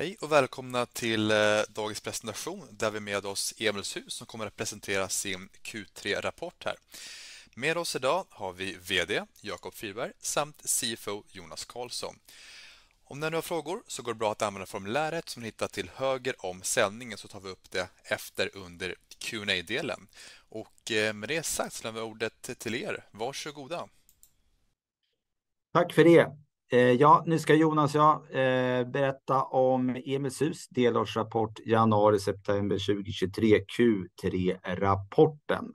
Hej 0.00 0.16
och 0.20 0.32
välkomna 0.32 0.86
till 0.86 1.30
eh, 1.30 1.36
dagens 1.68 2.00
presentation 2.00 2.68
där 2.70 2.90
vi 2.90 3.00
med 3.00 3.26
oss 3.26 3.54
Emilshus 3.58 4.12
som 4.12 4.26
kommer 4.26 4.46
att 4.46 4.56
presentera 4.56 5.08
sin 5.08 5.48
Q3-rapport 5.62 6.64
här. 6.64 6.74
Med 7.54 7.78
oss 7.78 7.96
idag 7.96 8.26
har 8.30 8.52
vi 8.52 8.76
VD 8.88 9.22
Jakob 9.40 9.74
Fyrberg 9.74 10.12
samt 10.18 10.62
CFO 10.62 11.24
Jonas 11.28 11.64
Karlsson. 11.64 12.14
Om 13.04 13.20
ni 13.20 13.30
har 13.30 13.42
frågor 13.42 13.82
så 13.86 14.02
går 14.02 14.12
det 14.12 14.18
bra 14.18 14.32
att 14.32 14.42
använda 14.42 14.66
formuläret 14.66 15.28
som 15.28 15.42
ni 15.42 15.48
hittar 15.48 15.68
till 15.68 15.90
höger 15.94 16.34
om 16.38 16.62
sändningen 16.62 17.18
så 17.18 17.28
tar 17.28 17.40
vi 17.40 17.48
upp 17.48 17.70
det 17.70 17.88
efter 18.04 18.56
under 18.56 18.94
qa 19.18 19.62
delen 19.66 20.08
Och 20.48 20.90
eh, 20.90 21.14
med 21.14 21.28
det 21.28 21.42
sagt 21.42 21.74
så 21.74 21.84
lämnar 21.84 22.00
vi 22.00 22.06
ordet 22.06 22.58
till 22.58 22.74
er. 22.74 23.04
Varsågoda. 23.10 23.88
Tack 25.72 25.92
för 25.92 26.04
det. 26.04 26.47
Eh, 26.70 26.92
ja, 26.92 27.22
nu 27.26 27.38
ska 27.38 27.54
Jonas 27.54 27.94
och 27.94 28.00
jag 28.00 28.22
eh, 28.30 28.86
berätta 28.86 29.42
om 29.42 30.02
Emilshus 30.04 30.68
delårsrapport 30.68 31.60
januari-september 31.64 32.86
2023 32.86 33.58
Q3-rapporten. 33.58 35.74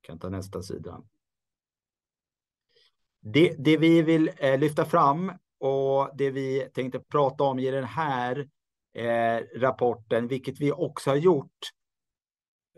Kan 0.00 0.18
ta 0.18 0.28
nästa 0.28 0.62
sida. 0.62 1.02
Det, 3.20 3.54
det 3.58 3.76
vi 3.76 4.02
vill 4.02 4.30
eh, 4.36 4.58
lyfta 4.58 4.84
fram 4.84 5.32
och 5.58 6.10
det 6.14 6.30
vi 6.30 6.68
tänkte 6.74 7.00
prata 7.00 7.44
om 7.44 7.58
i 7.58 7.70
den 7.70 7.84
här 7.84 8.48
rapporten, 9.56 10.28
vilket 10.28 10.60
vi 10.60 10.72
också 10.72 11.10
har 11.10 11.16
gjort 11.16 11.58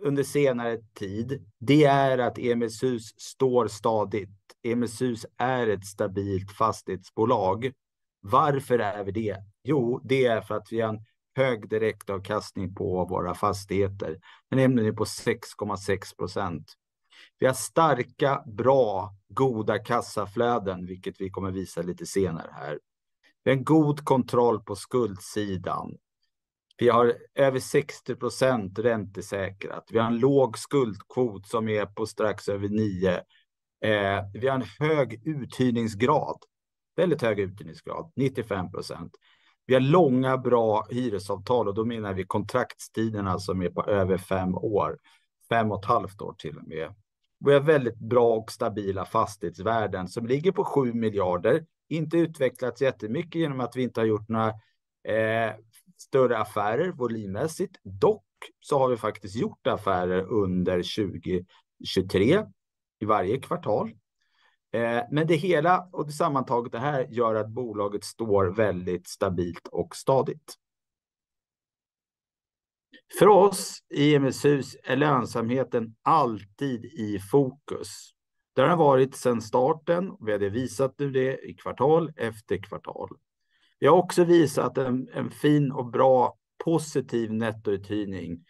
under 0.01 0.23
senare 0.23 0.79
tid, 0.95 1.47
det 1.59 1.85
är 1.85 2.19
att 2.19 2.39
Emilshus 2.39 3.21
står 3.21 3.69
stadigt. 3.69 4.42
Emilshus 4.63 5.27
är 5.39 5.67
ett 5.67 5.87
stabilt 5.87 6.53
fastighetsbolag. 6.53 7.73
Varför 8.21 8.79
är 8.79 9.05
vi 9.05 9.13
det? 9.13 9.37
Jo, 9.65 10.01
det 10.05 10.27
är 10.27 10.41
för 10.41 10.55
att 10.55 10.73
vi 10.73 10.81
har 10.81 10.89
en 10.89 11.05
hög 11.37 11.69
direktavkastning 11.69 12.75
på 12.75 13.05
våra 13.05 13.35
fastigheter. 13.35 14.19
Den 14.51 14.59
är 14.59 14.69
nämligen 14.69 14.97
på 14.97 15.05
6,6 15.05 16.17
procent. 16.17 16.73
Vi 17.39 17.47
har 17.47 17.55
starka, 17.55 18.43
bra, 18.47 19.15
goda 19.29 19.79
kassaflöden, 19.79 20.87
vilket 20.87 21.21
vi 21.21 21.31
kommer 21.31 21.51
visa 21.51 21.83
lite 21.83 22.07
senare 22.07 22.51
här. 22.53 22.79
Vi 23.45 23.51
har 23.51 23.59
en 23.59 23.65
god 23.65 24.05
kontroll 24.05 24.63
på 24.63 24.77
skuldsidan. 24.77 25.97
Vi 26.79 26.89
har 26.89 27.15
över 27.35 27.61
60 27.61 28.17
procent 28.17 28.79
räntesäkrat. 28.79 29.89
Vi 29.91 29.99
har 29.99 30.07
en 30.07 30.19
låg 30.19 30.59
skuldkvot 30.59 31.47
som 31.49 31.69
är 31.69 31.87
på 31.87 32.07
strax 32.07 32.49
över 32.49 32.69
9. 32.69 33.21
Eh, 33.83 34.25
vi 34.33 34.49
har 34.49 34.55
en 34.55 34.89
hög 34.89 35.23
uthyrningsgrad. 35.25 36.39
Väldigt 36.97 37.23
hög 37.23 37.41
uthyrningsgrad, 37.41 38.13
95 38.17 38.71
procent. 38.71 39.13
Vi 39.67 39.75
har 39.75 39.81
långa 39.81 40.39
bra 40.39 40.87
hyresavtal 40.91 41.69
och 41.69 41.75
då 41.75 41.85
menar 41.85 42.15
vi 42.15 42.25
kontraktstiderna 42.25 43.39
som 43.39 43.63
är 43.63 43.69
på 43.69 43.85
över 43.85 44.19
fem 44.19 44.55
år. 44.55 44.99
Fem 45.49 45.73
och 45.73 45.79
ett 45.79 45.89
halvt 45.89 46.23
år 46.23 46.35
till 46.39 46.59
och 46.59 46.69
med. 46.69 46.95
Vi 47.45 47.53
har 47.53 47.61
väldigt 47.61 47.99
bra 47.99 48.35
och 48.35 48.53
stabila 48.53 49.05
fastighetsvärden 49.05 50.09
som 50.09 50.27
ligger 50.27 50.53
på 50.53 50.65
7 50.65 50.93
miljarder. 50.93 51.67
Inte 51.89 52.19
utvecklats 52.19 52.83
jättemycket 52.83 53.35
genom 53.35 53.61
att 53.61 53.77
vi 53.77 53.83
inte 53.83 54.01
har 54.01 54.07
gjort 54.07 54.29
några 54.29 54.49
eh, 55.09 55.55
större 55.99 56.39
affärer 56.39 56.93
volymmässigt. 56.93 57.77
Dock 57.83 58.25
så 58.61 58.79
har 58.79 58.89
vi 58.89 58.97
faktiskt 58.97 59.37
gjort 59.37 59.67
affärer 59.67 60.23
under 60.23 60.77
2023 60.77 62.43
i 63.03 63.05
varje 63.05 63.39
kvartal. 63.39 63.93
Eh, 64.73 65.03
men 65.11 65.27
det 65.27 65.35
hela 65.37 65.89
och 65.93 66.07
det 66.07 66.13
sammantaget 66.13 66.73
det 66.73 66.79
här 66.79 67.07
gör 67.11 67.35
att 67.35 67.49
bolaget 67.49 68.05
står 68.05 68.45
väldigt 68.47 69.09
stabilt 69.09 69.69
och 69.69 69.97
stadigt. 69.97 70.55
För 73.19 73.29
oss 73.29 73.79
i 73.91 74.19
MSUs 74.19 74.77
är 74.85 74.97
lönsamheten 74.97 75.95
alltid 76.03 76.85
i 76.85 77.19
fokus. 77.31 78.11
Det 78.55 78.61
har 78.61 78.69
den 78.69 78.79
varit 78.79 79.15
sedan 79.15 79.43
starten. 79.43 80.17
Vi 80.21 80.33
hade 80.33 80.49
visat 80.49 80.95
nu 80.99 81.11
det 81.11 81.39
i 81.39 81.55
kvartal 81.55 82.13
efter 82.17 82.57
kvartal. 82.57 83.09
Vi 83.79 83.87
har 83.87 83.97
också 83.97 84.25
visat 84.25 84.79
en, 84.79 85.09
en 85.15 85.31
fin 85.31 85.73
och 85.73 85.91
bra 85.91 86.39
positiv 86.65 87.33
nettouthyrning 87.33 88.45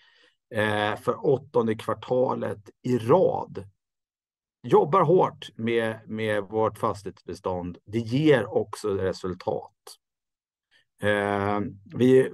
eh, 0.55 0.97
för 0.97 1.27
åttonde 1.27 1.75
kvartalet 1.75 2.71
i 2.83 2.99
rad. 2.99 3.65
Jobbar 4.62 5.03
hårt 5.03 5.50
med, 5.56 6.00
med 6.06 6.43
vårt 6.43 6.78
fastighetsbestånd. 6.78 7.78
Det 7.84 7.99
ger 7.99 8.55
också 8.55 8.89
resultat. 8.89 9.73
Eh, 11.03 11.61
vi 11.97 12.33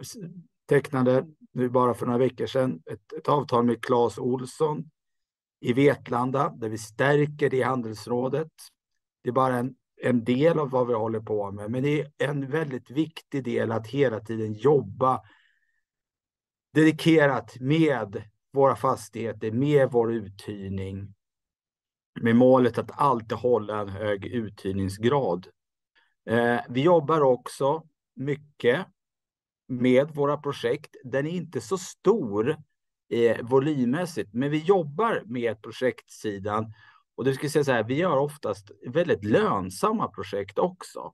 tecknade 0.68 1.26
nu 1.52 1.68
bara 1.68 1.94
för 1.94 2.06
några 2.06 2.18
veckor 2.18 2.46
sedan 2.46 2.82
ett, 2.90 3.12
ett 3.12 3.28
avtal 3.28 3.64
med 3.64 3.84
Claes 3.84 4.18
Olsson 4.18 4.90
i 5.60 5.72
Vetlanda 5.72 6.54
där 6.56 6.68
vi 6.68 6.78
stärker 6.78 7.50
det 7.50 7.62
handelsrådet. 7.62 8.52
Det 9.22 9.28
är 9.28 9.32
bara 9.32 9.56
en 9.56 9.74
en 10.00 10.24
del 10.24 10.58
av 10.58 10.70
vad 10.70 10.86
vi 10.86 10.94
håller 10.94 11.20
på 11.20 11.50
med, 11.50 11.70
men 11.70 11.82
det 11.82 12.00
är 12.00 12.08
en 12.18 12.50
väldigt 12.50 12.90
viktig 12.90 13.44
del 13.44 13.72
att 13.72 13.86
hela 13.86 14.20
tiden 14.20 14.52
jobba 14.52 15.22
dedikerat 16.74 17.60
med 17.60 18.22
våra 18.52 18.76
fastigheter, 18.76 19.52
med 19.52 19.88
vår 19.92 20.12
uthyrning, 20.12 21.14
med 22.20 22.36
målet 22.36 22.78
att 22.78 23.00
alltid 23.00 23.38
hålla 23.38 23.80
en 23.80 23.88
hög 23.88 24.26
uthyrningsgrad. 24.26 25.46
Eh, 26.30 26.60
vi 26.68 26.82
jobbar 26.82 27.20
också 27.20 27.82
mycket 28.16 28.86
med 29.68 30.10
våra 30.10 30.36
projekt. 30.36 30.96
Den 31.04 31.26
är 31.26 31.30
inte 31.30 31.60
så 31.60 31.78
stor 31.78 32.56
eh, 33.10 33.42
volymmässigt, 33.42 34.34
men 34.34 34.50
vi 34.50 34.58
jobbar 34.58 35.22
med 35.26 35.62
projektsidan 35.62 36.72
och 37.16 37.24
det 37.24 37.34
ska 37.34 37.48
säga 37.48 37.64
så 37.64 37.72
här, 37.72 37.84
vi 37.84 37.94
gör 37.94 38.16
oftast 38.16 38.70
väldigt 38.86 39.24
lönsamma 39.24 40.08
projekt 40.08 40.58
också. 40.58 41.12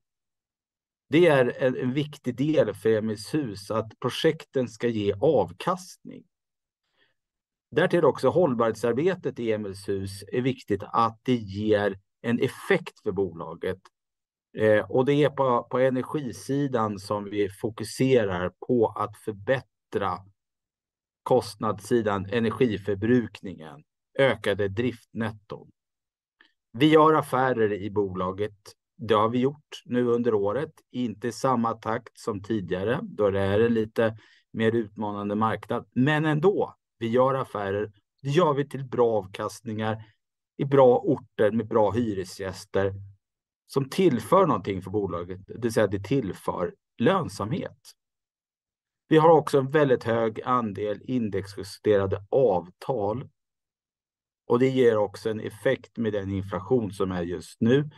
Det 1.08 1.26
är 1.26 1.62
en, 1.62 1.76
en 1.76 1.92
viktig 1.92 2.36
del 2.36 2.74
för 2.74 2.88
Emilshus 2.88 3.70
att 3.70 4.00
projekten 4.00 4.68
ska 4.68 4.88
ge 4.88 5.14
avkastning. 5.20 6.24
Därtill 7.74 8.04
också 8.04 8.28
hållbarhetsarbetet 8.28 9.38
i 9.38 9.52
Emilshus 9.52 10.24
är 10.32 10.40
viktigt 10.40 10.82
att 10.82 11.20
det 11.22 11.34
ger 11.34 11.98
en 12.22 12.38
effekt 12.40 13.00
för 13.02 13.12
bolaget. 13.12 13.78
Eh, 14.58 14.90
och 14.90 15.04
det 15.04 15.12
är 15.12 15.30
på, 15.30 15.66
på 15.70 15.78
energisidan 15.78 16.98
som 16.98 17.24
vi 17.24 17.48
fokuserar 17.48 18.52
på 18.66 18.86
att 18.86 19.16
förbättra 19.16 20.18
kostnadssidan, 21.22 22.26
energiförbrukningen, 22.30 23.84
ökade 24.18 24.68
driftnetton. 24.68 25.70
Vi 26.72 26.86
gör 26.86 27.14
affärer 27.14 27.72
i 27.72 27.90
bolaget. 27.90 28.58
Det 28.96 29.14
har 29.14 29.28
vi 29.28 29.38
gjort 29.38 29.82
nu 29.84 30.06
under 30.06 30.34
året, 30.34 30.72
inte 30.90 31.28
i 31.28 31.32
samma 31.32 31.72
takt 31.72 32.18
som 32.18 32.42
tidigare, 32.42 33.00
då 33.02 33.30
det 33.30 33.40
är 33.40 33.60
en 33.60 33.74
lite 33.74 34.18
mer 34.52 34.72
utmanande 34.72 35.34
marknad. 35.34 35.88
Men 35.92 36.24
ändå, 36.24 36.74
vi 36.98 37.08
gör 37.08 37.34
affärer. 37.34 37.92
Det 38.22 38.30
gör 38.30 38.54
vi 38.54 38.68
till 38.68 38.84
bra 38.84 39.18
avkastningar 39.18 40.04
i 40.56 40.64
bra 40.64 40.98
orter 40.98 41.50
med 41.50 41.68
bra 41.68 41.90
hyresgäster 41.90 42.94
som 43.66 43.90
tillför 43.90 44.46
någonting 44.46 44.82
för 44.82 44.90
bolaget, 44.90 45.40
det 45.46 45.58
vill 45.58 45.72
säga 45.72 45.86
det 45.86 46.04
tillför 46.04 46.74
lönsamhet. 46.98 47.78
Vi 49.08 49.16
har 49.16 49.30
också 49.30 49.58
en 49.58 49.70
väldigt 49.70 50.04
hög 50.04 50.42
andel 50.42 51.00
indexjusterade 51.04 52.26
avtal 52.30 53.28
och 54.46 54.58
det 54.58 54.68
ger 54.68 54.96
också 54.96 55.30
en 55.30 55.40
effekt 55.40 55.96
med 55.96 56.12
den 56.12 56.30
inflation 56.30 56.92
som 56.92 57.12
är 57.12 57.22
just 57.22 57.60
nu. 57.60 57.90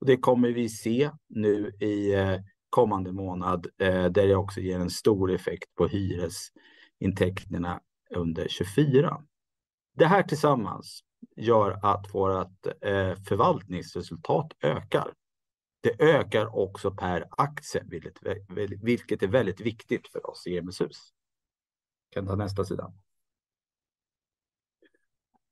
Och 0.00 0.06
det 0.06 0.16
kommer 0.16 0.48
vi 0.48 0.68
se 0.68 1.10
nu 1.28 1.76
i 1.80 2.14
eh, 2.14 2.38
kommande 2.70 3.12
månad 3.12 3.66
eh, 3.78 4.04
där 4.04 4.28
det 4.28 4.36
också 4.36 4.60
ger 4.60 4.78
en 4.78 4.90
stor 4.90 5.32
effekt 5.32 5.74
på 5.74 5.86
hyresintäkterna 5.86 7.80
under 8.16 8.48
24. 8.48 9.24
Det 9.94 10.06
här 10.06 10.22
tillsammans 10.22 11.04
gör 11.36 11.78
att 11.82 12.14
vårt 12.14 12.66
eh, 12.66 13.14
förvaltningsresultat 13.28 14.52
ökar. 14.60 15.14
Det 15.80 16.02
ökar 16.02 16.56
också 16.56 16.90
per 16.90 17.26
aktie, 17.30 17.84
vilket 17.86 19.22
är 19.22 19.28
väldigt 19.28 19.60
viktigt 19.60 20.08
för 20.08 20.30
oss 20.30 20.46
i 20.46 20.58
Emilshus. 20.58 21.12
Kan 22.10 22.26
ta 22.26 22.36
nästa 22.36 22.64
sida. 22.64 22.92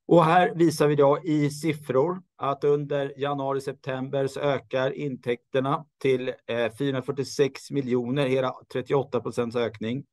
Och 0.06 0.24
här 0.24 0.54
visar 0.54 0.88
vi 0.88 0.96
då 0.96 1.20
i 1.24 1.50
siffror 1.50 2.22
att 2.36 2.64
under 2.64 3.20
januari-september 3.20 4.26
så 4.26 4.40
ökar 4.40 4.90
intäkterna 4.90 5.84
till 5.98 6.28
eh, 6.46 6.72
446 6.78 7.70
miljoner, 7.70 8.26
hela 8.26 8.54
38 8.72 9.20
procents 9.20 9.56
ökning. 9.56 10.04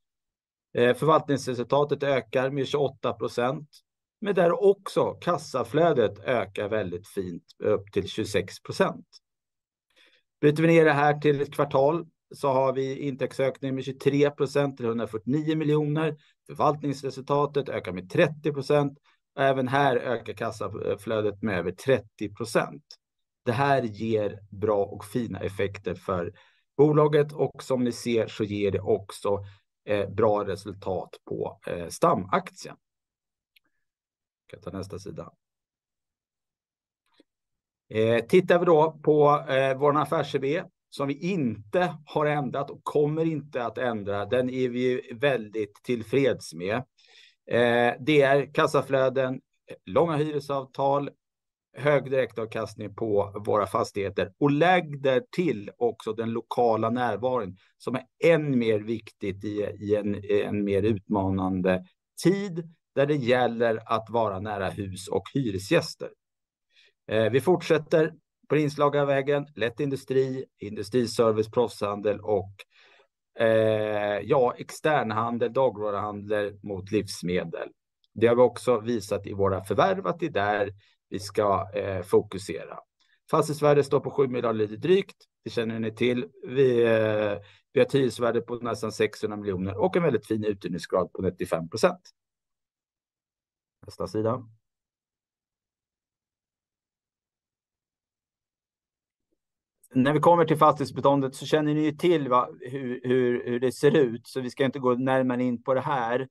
Eh, 0.74 0.96
förvaltningsresultatet 0.96 2.04
ökar 2.04 2.50
med 2.50 2.68
28 2.68 3.14
procent, 3.14 3.70
men 4.22 4.36
där 4.36 4.64
också 4.64 5.12
kassaflödet 5.12 6.20
ökar 6.20 6.70
väldigt 6.70 7.08
fint 7.08 7.44
upp 7.64 7.92
till 7.92 8.08
26 8.08 8.64
procent. 8.64 9.06
Bryter 10.42 10.64
vi 10.64 10.68
ner 10.68 10.86
det 10.86 10.94
här 10.94 11.14
till 11.14 11.42
ett 11.42 11.54
kvartal 11.54 12.08
så 12.36 12.48
har 12.48 12.74
vi 12.74 13.00
intäktsökning 13.00 13.76
med 13.76 13.84
23 13.84 14.32
procent 14.32 14.78
till 14.78 14.86
149 14.86 15.58
miljoner. 15.58 16.18
Förvaltningsresultatet 16.48 17.70
ökar 17.70 17.92
med 17.92 18.10
30 18.10 18.54
procent. 18.54 18.98
Även 19.40 19.68
här 19.68 19.96
ökar 19.96 20.34
kassaflödet 20.34 21.42
med 21.42 21.60
över 21.60 21.72
30 21.72 22.34
procent. 22.34 22.84
Det 23.46 23.52
här 23.52 23.82
ger 23.82 24.40
bra 24.52 24.86
och 24.86 25.06
fina 25.06 25.40
effekter 25.40 25.96
för 25.96 26.34
bolaget 26.78 27.34
och 27.34 27.64
som 27.64 27.84
ni 27.84 27.92
ser 27.92 28.28
så 28.28 28.44
ger 28.44 28.72
det 28.72 28.80
också 28.80 29.40
Eh, 29.90 30.10
bra 30.10 30.48
resultat 30.48 31.10
på 31.26 31.60
eh, 31.68 31.88
stamaktien. 31.88 32.76
Jag 34.48 34.62
kan 34.62 34.72
ta 34.72 34.78
nästa 34.78 35.00
sida. 35.00 35.32
Eh, 37.90 38.26
tittar 38.26 38.60
vi 38.60 38.66
då 38.66 39.00
på 39.04 39.46
vår 39.78 39.98
affärsidé 39.98 40.64
som 40.90 41.08
vi 41.08 41.32
inte 41.32 41.98
har 42.06 42.26
ändrat 42.26 42.70
och 42.70 42.84
kommer 42.84 43.26
inte 43.26 43.66
att 43.66 43.78
ändra, 43.78 44.26
den 44.26 44.50
är 44.50 44.70
vi 44.70 45.12
väldigt 45.14 45.84
tillfreds 45.84 46.54
med. 46.54 46.84
Det 48.00 48.22
är 48.22 48.54
kassaflöden, 48.54 49.42
långa 49.86 50.16
hyresavtal, 50.16 51.10
hög 51.74 52.12
direktavkastning 52.12 52.96
på 52.96 53.42
våra 53.46 53.68
fastigheter 53.68 54.32
och 54.40 54.52
lägg 54.52 55.02
därtill 55.02 55.72
också 55.78 56.14
den 56.14 56.32
lokala 56.32 56.90
närvaron 56.90 57.58
som 57.78 57.96
är 57.96 58.04
än 58.24 58.60
mer 58.60 58.80
viktigt 58.80 59.44
i 59.44 59.96
en 60.46 60.64
mer 60.64 60.84
utmanande 60.84 61.86
tid 62.24 62.74
där 62.96 63.06
det 63.06 63.16
gäller 63.16 63.80
att 63.86 64.10
vara 64.10 64.40
nära 64.40 64.70
hus 64.70 65.08
och 65.08 65.24
hyresgäster. 65.34 66.10
Eh, 67.12 67.32
vi 67.32 67.42
fortsätter 67.42 68.14
på 68.50 68.58
inslagsvägen, 68.58 69.48
lätt 69.56 69.80
industri, 69.80 70.46
industriservice, 70.60 71.52
proffshandel 71.52 72.20
och 72.20 72.54
eh, 73.40 74.22
externhandel, 74.58 75.54
dagligvaruhandel 75.54 76.60
mot 76.64 76.92
livsmedel. 76.92 77.70
Det 78.14 78.28
har 78.28 78.36
vi 78.36 78.42
också 78.42 78.80
visat 78.80 79.28
i 79.28 79.34
våra 79.34 79.64
förvärv 79.64 80.08
att 80.08 80.20
det 80.20 80.26
är 80.26 80.30
där 80.30 80.74
vi 81.10 81.20
ska 81.20 81.70
eh, 81.74 82.02
fokusera. 82.02 82.80
Fastighetsvärdet 83.32 83.86
står 83.86 84.00
på 84.00 84.12
7 84.12 84.28
miljarder 84.28 84.60
lite 84.60 84.76
drygt, 84.76 85.16
det 85.44 85.50
känner 85.50 85.80
ni 85.80 85.96
till. 85.96 86.28
Vi 86.44 86.84
eh, 86.84 87.38
har 87.76 87.82
ett 87.82 87.96
hyresvärde 87.96 88.42
på 88.42 88.56
nästan 88.56 88.92
600 88.92 89.38
miljoner 89.38 89.78
och 89.78 89.96
en 89.96 90.04
väldigt 90.04 90.28
fin 90.28 90.44
uthyrningsgrad 90.44 91.14
på 91.14 91.22
95%. 91.22 91.96
Nästa 93.86 94.08
sida. 94.08 94.48
När 99.94 100.14
vi 100.14 100.20
kommer 100.20 100.46
till 100.46 100.58
fastighetsbeståndet 100.58 101.36
så 101.36 101.46
känner 101.46 101.74
ni 101.74 101.82
ju 101.82 101.92
till 101.92 102.34
hur 102.62 103.60
det 103.60 103.72
ser 103.72 103.98
ut, 103.98 104.28
så 104.28 104.42
vi 104.42 104.50
ska 104.50 104.66
inte 104.66 104.80
gå 104.80 104.94
närmare 104.94 105.44
in 105.44 105.64
på 105.64 105.74
det 105.74 105.82
här. 105.82 106.28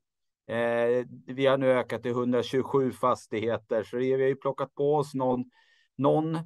Eh, 0.49 1.07
vi 1.27 1.47
har 1.47 1.59
nu 1.59 1.73
ökat 1.73 2.03
till 2.03 2.11
127 2.11 2.93
fastigheter, 2.93 3.83
så 3.83 3.97
vi 3.97 4.13
har 4.13 4.19
ju 4.19 4.37
plockat 4.37 4.75
på 4.75 4.97
oss 4.97 5.15
någon 5.97 6.39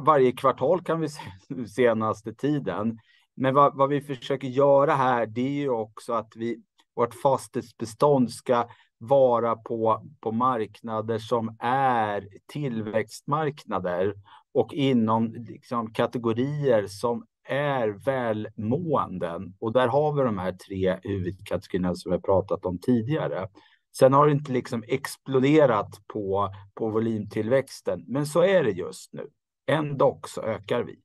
varje 0.00 0.32
kvartal 0.32 0.84
kan 0.84 1.00
vi 1.00 1.08
säga 1.08 1.66
senaste 1.66 2.34
tiden. 2.34 2.98
Men 3.34 3.54
vad 3.54 3.88
vi 3.88 4.00
försöker 4.00 4.48
göra 4.48 4.94
här, 4.94 5.26
det 5.26 5.40
är 5.40 5.60
ju 5.60 5.70
också 5.70 6.12
att 6.12 6.32
vi... 6.36 6.62
vårt 6.94 7.14
fastighetsbestånd 7.14 8.30
ska 8.30 8.68
vara 8.98 9.56
på 9.56 10.32
marknader 10.32 11.18
som 11.18 11.56
är 11.60 12.28
tillväxtmarknader 12.46 14.14
och 14.52 14.74
inom 14.74 15.34
liksom, 15.34 15.92
kategorier 15.92 16.86
som 16.86 17.26
är 17.50 17.88
välmående. 17.88 19.52
Och 19.58 19.72
där 19.72 19.88
har 19.88 20.12
vi 20.12 20.22
de 20.22 20.38
här 20.38 20.52
tre 20.52 20.98
huvudkategorierna 21.02 21.94
som 21.94 22.10
vi 22.10 22.16
har 22.16 22.22
pratat 22.22 22.64
om 22.64 22.78
tidigare. 22.78 23.48
Sen 23.92 24.12
har 24.12 24.26
det 24.26 24.32
inte 24.32 24.52
liksom 24.52 24.84
exploderat 24.88 26.06
på 26.06 26.50
volymtillväxten, 26.80 28.04
men 28.06 28.26
så 28.26 28.42
är 28.42 28.64
det 28.64 28.70
just 28.70 29.12
nu. 29.12 29.30
Ändå 29.66 30.20
så 30.26 30.42
ökar 30.42 30.82
vi. 30.82 31.00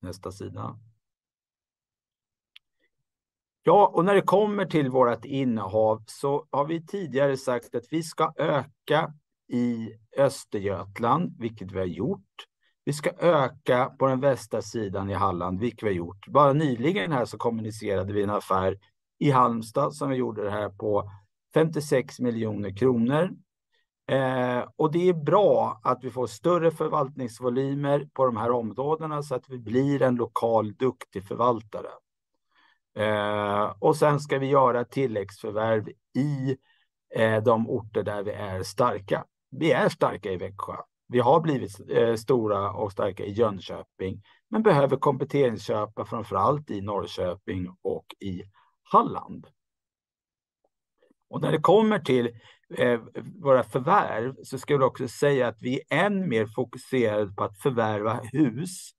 Nästa 0.00 0.32
sida. 0.32 0.78
Ja, 3.62 3.92
och 3.94 4.04
när 4.04 4.14
det 4.14 4.22
kommer 4.22 4.66
till 4.66 4.90
vårt 4.90 5.24
innehav 5.24 6.04
så 6.06 6.46
har 6.50 6.66
vi 6.66 6.86
tidigare 6.86 7.36
sagt 7.36 7.74
att 7.74 7.84
vi 7.90 8.02
ska 8.02 8.32
öka 8.36 9.14
i 9.48 9.90
Östergötland, 10.16 11.36
vilket 11.38 11.72
vi 11.72 11.78
har 11.78 11.86
gjort. 11.86 12.46
Vi 12.84 12.92
ska 12.92 13.10
öka 13.18 13.92
på 13.98 14.06
den 14.06 14.20
västra 14.20 14.62
sidan 14.62 15.10
i 15.10 15.14
Halland, 15.14 15.60
vilket 15.60 15.82
vi 15.82 15.86
har 15.86 15.94
gjort. 15.94 16.28
Bara 16.28 16.52
nyligen 16.52 17.12
här 17.12 17.24
så 17.24 17.38
kommunicerade 17.38 18.12
vi 18.12 18.22
en 18.22 18.30
affär 18.30 18.78
i 19.18 19.30
Halmstad 19.30 19.94
som 19.94 20.10
vi 20.10 20.16
gjorde 20.16 20.44
det 20.44 20.50
här 20.50 20.68
på 20.68 21.10
56 21.54 22.20
miljoner 22.20 22.76
kronor. 22.76 23.30
Eh, 24.08 24.68
och 24.76 24.92
det 24.92 25.08
är 25.08 25.14
bra 25.14 25.80
att 25.84 26.04
vi 26.04 26.10
får 26.10 26.26
större 26.26 26.70
förvaltningsvolymer 26.70 28.08
på 28.12 28.24
de 28.24 28.36
här 28.36 28.50
områdena 28.50 29.22
så 29.22 29.34
att 29.34 29.48
vi 29.48 29.58
blir 29.58 30.02
en 30.02 30.14
lokal 30.14 30.74
duktig 30.74 31.28
förvaltare. 31.28 31.88
Eh, 32.96 33.74
och 33.78 33.96
sen 33.96 34.20
ska 34.20 34.38
vi 34.38 34.46
göra 34.46 34.84
tilläggsförvärv 34.84 35.88
i 36.14 36.56
eh, 37.14 37.42
de 37.42 37.70
orter 37.70 38.02
där 38.02 38.22
vi 38.22 38.30
är 38.30 38.62
starka. 38.62 39.24
Vi 39.50 39.72
är 39.72 39.88
starka 39.88 40.32
i 40.32 40.36
Växjö. 40.36 40.76
Vi 41.08 41.20
har 41.20 41.40
blivit 41.40 41.90
eh, 41.90 42.14
stora 42.14 42.72
och 42.72 42.92
starka 42.92 43.24
i 43.24 43.32
Jönköping, 43.32 44.22
men 44.50 44.62
behöver 44.62 44.96
kompletteringsköpa 44.96 46.04
framför 46.04 46.36
allt 46.36 46.70
i 46.70 46.80
Norrköping 46.80 47.68
och 47.82 48.06
i 48.20 48.42
Halland. 48.82 49.46
Och 51.30 51.40
när 51.40 51.52
det 51.52 51.58
kommer 51.58 51.98
till 51.98 52.30
eh, 52.78 53.00
våra 53.42 53.62
förvärv 53.62 54.34
så 54.42 54.58
ska 54.58 54.74
jag 54.74 54.82
också 54.82 55.08
säga 55.08 55.48
att 55.48 55.62
vi 55.62 55.80
är 55.88 56.04
än 56.06 56.28
mer 56.28 56.46
fokuserade 56.46 57.32
på 57.32 57.44
att 57.44 57.58
förvärva 57.58 58.20
hus 58.32 58.90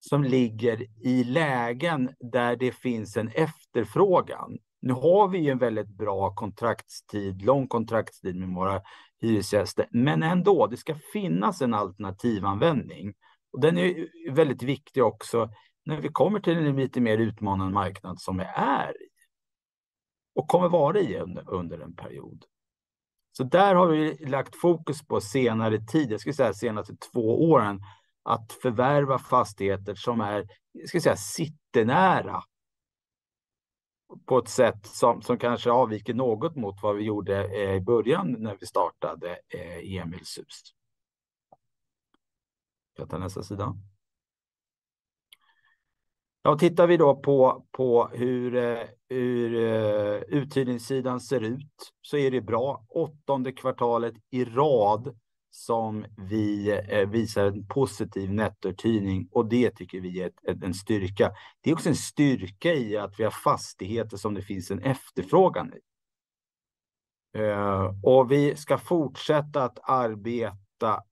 som 0.00 0.24
ligger 0.24 0.86
i 1.06 1.24
lägen 1.24 2.10
där 2.32 2.56
det 2.56 2.72
finns 2.72 3.16
en 3.16 3.28
efterfrågan. 3.28 4.58
Nu 4.82 4.92
har 4.92 5.28
vi 5.28 5.38
ju 5.38 5.50
en 5.50 5.58
väldigt 5.58 5.88
bra 5.88 6.34
kontraktstid, 6.34 7.42
lång 7.42 7.68
kontraktstid 7.68 8.36
med 8.36 8.48
våra 8.48 8.82
hyresgäster, 9.20 9.86
men 9.90 10.22
ändå, 10.22 10.66
det 10.66 10.76
ska 10.76 10.94
finnas 11.12 11.62
en 11.62 11.74
alternativanvändning. 11.74 13.14
Och 13.52 13.60
den 13.60 13.78
är 13.78 14.08
väldigt 14.32 14.62
viktig 14.62 15.04
också 15.04 15.50
när 15.84 16.00
vi 16.00 16.08
kommer 16.08 16.40
till 16.40 16.56
en 16.56 16.76
lite 16.76 17.00
mer 17.00 17.18
utmanande 17.18 17.74
marknad 17.74 18.20
som 18.20 18.38
vi 18.38 18.44
är 18.54 19.02
i 19.02 19.08
och 20.34 20.48
kommer 20.48 20.68
vara 20.68 20.98
i 20.98 21.18
under 21.46 21.78
en 21.78 21.96
period. 21.96 22.44
Så 23.32 23.44
där 23.44 23.74
har 23.74 23.86
vi 23.86 24.26
lagt 24.26 24.56
fokus 24.56 25.06
på 25.06 25.20
senare 25.20 25.80
tid, 25.86 26.12
jag 26.12 26.20
skulle 26.20 26.34
säga 26.34 26.54
senaste 26.54 26.96
två 27.12 27.50
åren, 27.50 27.80
att 28.22 28.52
förvärva 28.52 29.18
fastigheter 29.18 29.94
som 29.94 30.20
är, 30.20 30.46
jag 30.72 30.88
ska 30.88 31.00
säga, 31.00 31.16
citynära 31.16 32.42
på 34.26 34.38
ett 34.38 34.48
sätt 34.48 34.86
som 34.86 35.38
kanske 35.40 35.70
avviker 35.70 36.14
något 36.14 36.56
mot 36.56 36.82
vad 36.82 36.96
vi 36.96 37.04
gjorde 37.04 37.44
eh, 37.44 37.74
i 37.74 37.80
början 37.80 38.36
när 38.38 38.56
vi 38.60 38.66
startade 38.66 39.38
eh, 39.48 39.96
Emils 39.96 40.38
hus. 40.38 40.74
Jag 42.96 43.10
tar 43.10 43.18
nästa 43.18 43.42
sida. 43.42 43.76
Ja, 46.42 46.58
tittar 46.58 46.86
vi 46.86 46.96
då 46.96 47.16
på 47.70 48.10
hur 48.12 48.54
eh, 48.56 48.78
eh, 49.18 50.22
uthyrningssidan 50.28 51.20
ser 51.20 51.40
ut 51.40 51.92
så 52.02 52.16
är 52.16 52.30
det 52.30 52.40
bra. 52.40 52.84
Åttonde 52.88 53.52
kvartalet 53.52 54.14
i 54.30 54.44
rad 54.44 55.18
som 55.50 56.06
vi 56.16 56.70
eh, 56.88 57.08
visar 57.08 57.46
en 57.46 57.66
positiv 57.66 58.32
nettouthyrning 58.32 59.28
och 59.32 59.48
det 59.48 59.70
tycker 59.70 60.00
vi 60.00 60.22
är 60.22 60.32
en 60.64 60.74
styrka. 60.74 61.32
Det 61.60 61.70
är 61.70 61.74
också 61.74 61.88
en 61.88 61.96
styrka 61.96 62.74
i 62.74 62.96
att 62.96 63.20
vi 63.20 63.24
har 63.24 63.30
fastigheter 63.30 64.16
som 64.16 64.34
det 64.34 64.42
finns 64.42 64.70
en 64.70 64.82
efterfrågan 64.82 65.72
i. 65.74 65.80
Eh, 67.38 67.94
och 68.02 68.32
vi 68.32 68.56
ska 68.56 68.78
fortsätta 68.78 69.64
att 69.64 69.78
arbeta 69.82 71.02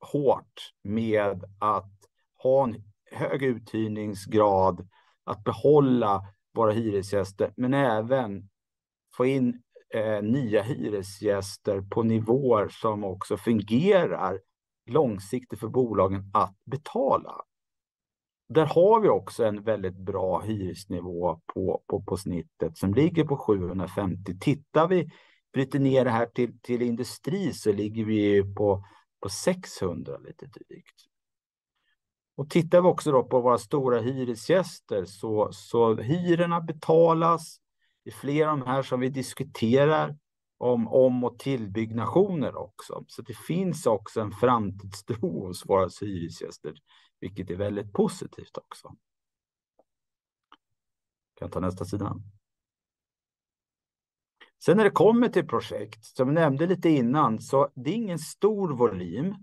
hårt 0.00 0.72
med 0.82 1.44
att 1.58 1.92
ha 2.42 2.64
en 2.64 2.84
hög 3.10 3.42
uthyrningsgrad, 3.42 4.88
att 5.24 5.44
behålla 5.44 6.24
våra 6.54 6.72
hyresgäster, 6.72 7.52
men 7.56 7.74
även 7.74 8.48
få 9.16 9.26
in 9.26 9.62
Eh, 9.94 10.22
nya 10.22 10.62
hyresgäster 10.62 11.80
på 11.80 12.02
nivåer 12.02 12.68
som 12.68 13.04
också 13.04 13.36
fungerar 13.36 14.40
långsiktigt 14.86 15.60
för 15.60 15.68
bolagen 15.68 16.30
att 16.34 16.56
betala. 16.64 17.34
Där 18.48 18.66
har 18.66 19.00
vi 19.00 19.08
också 19.08 19.44
en 19.44 19.62
väldigt 19.62 19.96
bra 19.96 20.40
hyresnivå 20.40 21.40
på 22.06 22.16
snittet 22.16 22.78
som 22.78 22.94
ligger 22.94 23.24
på 23.24 23.36
750. 23.36 24.38
Tittar 24.40 24.88
vi, 24.88 25.10
bryter 25.52 25.78
ner 25.78 26.04
det 26.04 26.10
här 26.10 26.28
till 26.62 26.82
industri 26.82 27.52
så 27.52 27.72
ligger 27.72 28.04
vi 28.04 28.14
ju 28.14 28.54
på 28.54 28.84
600 29.30 30.18
lite 30.18 30.46
drygt. 30.46 31.10
Och 32.36 32.50
tittar 32.50 32.80
vi 32.80 32.88
också 32.88 33.12
då 33.12 33.24
på 33.24 33.40
våra 33.40 33.58
stora 33.58 34.00
hyresgäster 34.00 35.04
så, 35.04 35.48
så 35.52 35.94
hyrorna 35.94 36.60
betalas. 36.60 37.60
Det 38.10 38.14
är 38.14 38.18
flera 38.18 38.52
av 38.52 38.58
de 38.58 38.66
här 38.66 38.82
som 38.82 39.00
vi 39.00 39.08
diskuterar 39.08 40.16
om 40.58 40.88
om 40.88 41.24
och 41.24 41.38
tillbyggnationer 41.38 42.56
också. 42.56 43.04
Så 43.08 43.22
det 43.22 43.36
finns 43.36 43.86
också 43.86 44.20
en 44.20 44.32
framtidstro 44.32 45.46
hos 45.46 45.66
våra 45.66 45.88
hyresgäster, 46.00 46.74
vilket 47.20 47.50
är 47.50 47.56
väldigt 47.56 47.92
positivt 47.92 48.56
också. 48.56 48.96
Jag 51.28 51.38
kan 51.38 51.50
ta 51.50 51.60
nästa 51.60 51.84
sida. 51.84 52.16
Sen 54.64 54.76
när 54.76 54.84
det 54.84 54.90
kommer 54.90 55.28
till 55.28 55.46
projekt, 55.46 56.04
som 56.04 56.28
jag 56.28 56.34
nämnde 56.34 56.66
lite 56.66 56.88
innan, 56.88 57.40
så 57.40 57.68
det 57.74 57.90
är 57.90 57.94
ingen 57.94 58.18
stor 58.18 58.72
volym. 58.72 59.34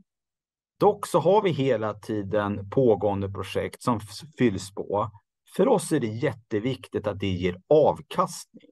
Dock 0.79 1.07
så 1.07 1.19
har 1.19 1.41
vi 1.41 1.49
hela 1.49 1.93
tiden 1.93 2.69
pågående 2.69 3.29
projekt 3.29 3.81
som 3.81 3.99
fylls 4.37 4.73
på. 4.73 5.11
För 5.57 5.67
oss 5.67 5.91
är 5.91 5.99
det 5.99 6.07
jätteviktigt 6.07 7.07
att 7.07 7.19
det 7.19 7.27
ger 7.27 7.61
avkastning. 7.67 8.69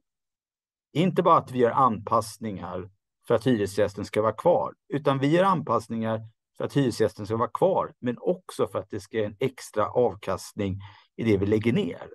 Inte 0.93 1.23
bara 1.23 1.37
att 1.37 1.51
vi 1.51 1.59
gör 1.59 1.71
anpassningar 1.71 2.89
för 3.27 3.35
att 3.35 3.47
hyresgästen 3.47 4.05
ska 4.05 4.21
vara 4.21 4.33
kvar, 4.33 4.73
utan 4.87 5.19
vi 5.19 5.27
gör 5.27 5.43
anpassningar 5.43 6.21
för 6.57 6.65
att 6.65 6.73
hyresgästen 6.73 7.25
ska 7.25 7.37
vara 7.37 7.49
kvar, 7.49 7.93
men 7.99 8.17
också 8.19 8.67
för 8.67 8.79
att 8.79 8.89
det 8.89 8.99
ska 8.99 9.17
ge 9.17 9.23
en 9.23 9.35
extra 9.39 9.89
avkastning 9.89 10.79
i 11.15 11.23
det 11.23 11.37
vi 11.37 11.45
lägger 11.45 11.73
ner. 11.73 12.09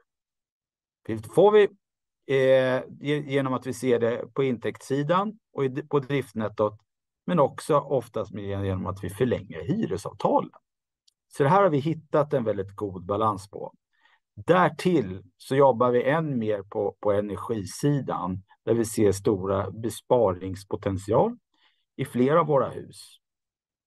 Får 1.35 1.51
vi 1.51 1.69
eh, 2.37 2.83
genom 3.33 3.55
att 3.55 3.67
vi 3.67 3.73
ser 3.73 3.99
det 3.99 4.35
på 4.35 4.45
intäktssidan 4.45 5.39
och 5.53 5.89
på 5.89 5.99
driftnettot, 5.99 6.81
men 7.27 7.39
också 7.39 7.79
oftast 7.79 8.35
genom 8.35 8.87
att 8.87 9.05
vi 9.05 9.11
förlänger 9.11 9.61
hyresavtalen. 9.61 10.61
Så 11.29 11.43
det 11.43 11.49
här 11.49 11.63
har 11.63 11.71
vi 11.71 11.79
hittat 11.79 12.33
en 12.33 12.45
väldigt 12.45 12.77
god 12.77 13.07
balans 13.07 13.51
på. 13.51 13.75
Därtill 14.47 15.23
så 15.37 15.57
jobbar 15.57 15.91
vi 15.91 16.03
än 16.03 16.39
mer 16.39 16.63
på, 16.63 16.97
på 17.01 17.13
energisidan 17.13 18.43
där 18.65 18.75
vi 18.75 18.85
ser 18.85 19.13
stora 19.13 19.71
besparingspotential 19.71 21.39
i 21.97 22.05
flera 22.05 22.41
av 22.41 22.47
våra 22.47 22.71
hus. 22.71 23.19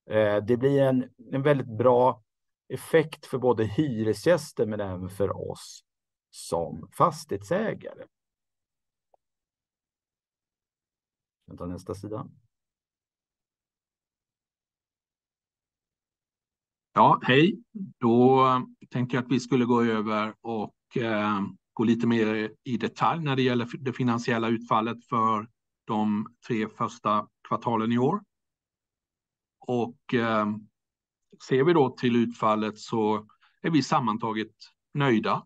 Eh, 0.10 0.38
det 0.38 0.57
blir 0.57 0.81
en, 0.81 1.10
en 1.31 1.41
väldigt 1.41 1.77
bra 1.77 2.24
effekt 2.69 3.25
för 3.25 3.38
både 3.38 3.65
hyresgäster 3.65 4.65
men 4.65 4.79
även 4.79 5.10
för 5.10 5.51
oss 5.51 5.83
som 6.29 6.89
fastighetsägare. 6.98 8.03
Jag 11.45 11.57
tar 11.57 11.67
nästa 11.67 11.95
sida. 11.95 12.27
Ja, 16.95 17.19
hej. 17.23 17.63
Då 18.00 18.45
tänkte 18.89 19.15
jag 19.15 19.23
att 19.23 19.31
vi 19.31 19.39
skulle 19.39 19.65
gå 19.65 19.83
över 19.83 20.33
och 20.41 20.97
eh, 20.97 21.41
gå 21.73 21.83
lite 21.83 22.07
mer 22.07 22.51
i 22.63 22.77
detalj 22.77 23.23
när 23.23 23.35
det 23.35 23.41
gäller 23.41 23.69
det 23.79 23.93
finansiella 23.93 24.47
utfallet 24.47 25.05
för 25.05 25.47
de 25.88 26.27
tre 26.47 26.67
första 26.67 27.27
kvartalen 27.47 27.91
i 27.91 27.97
år. 27.97 28.21
Och 29.59 30.13
eh, 30.13 30.47
ser 31.47 31.63
vi 31.63 31.73
då 31.73 31.89
till 31.89 32.15
utfallet 32.15 32.79
så 32.79 33.27
är 33.62 33.69
vi 33.69 33.83
sammantaget 33.83 34.55
nöjda 34.93 35.45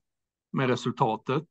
med 0.52 0.70
resultatet, 0.70 1.48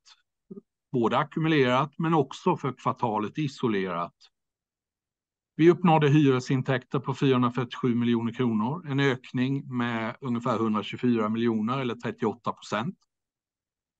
både 0.92 1.18
ackumulerat 1.18 1.92
men 1.98 2.14
också 2.14 2.56
för 2.56 2.72
kvartalet 2.72 3.38
isolerat. 3.38 4.14
Vi 5.58 5.70
uppnådde 5.70 6.08
hyresintäkter 6.08 6.98
på 6.98 7.14
447 7.14 7.94
miljoner 7.94 8.32
kronor, 8.32 8.86
en 8.88 9.00
ökning 9.00 9.76
med 9.76 10.16
ungefär 10.20 10.56
124 10.56 11.28
miljoner 11.28 11.78
eller 11.78 11.94
38 11.94 12.52
procent. 12.52 12.98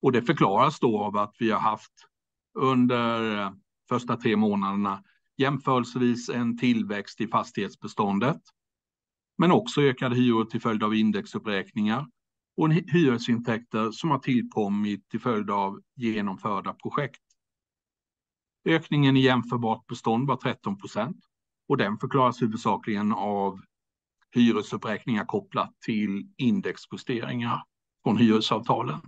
Och 0.03 0.13
det 0.13 0.23
förklaras 0.23 0.81
då 0.81 1.01
av 1.01 1.17
att 1.17 1.35
vi 1.39 1.51
har 1.51 1.61
haft 1.61 1.93
under 2.59 3.53
första 3.89 4.17
tre 4.17 4.37
månaderna 4.37 5.03
jämförelsevis 5.37 6.29
en 6.29 6.59
tillväxt 6.59 7.21
i 7.21 7.29
fastighetsbeståndet, 7.29 8.41
men 9.39 9.53
också 9.53 9.83
ökade 9.83 10.17
hyror 10.17 10.45
till 10.45 10.61
följd 10.61 10.83
av 10.83 10.95
indexuppräkningar 10.95 12.07
och 12.57 12.73
hyresintäkter 12.73 13.91
som 13.91 14.11
har 14.11 14.19
tillkommit 14.19 15.09
till 15.09 15.21
följd 15.21 15.51
av 15.51 15.81
genomförda 15.95 16.73
projekt. 16.73 17.23
Ökningen 18.65 19.17
i 19.17 19.21
jämförbart 19.21 19.87
bestånd 19.87 20.29
var 20.29 20.37
13 20.37 20.79
procent 20.79 21.26
och 21.69 21.77
den 21.77 21.99
förklaras 21.99 22.43
huvudsakligen 22.43 23.13
av 23.13 23.61
hyresuppräkningar 24.31 25.25
kopplat 25.25 25.81
till 25.81 26.29
indexjusteringar 26.37 27.63
från 28.05 28.17
hyresavtalen. 28.17 29.01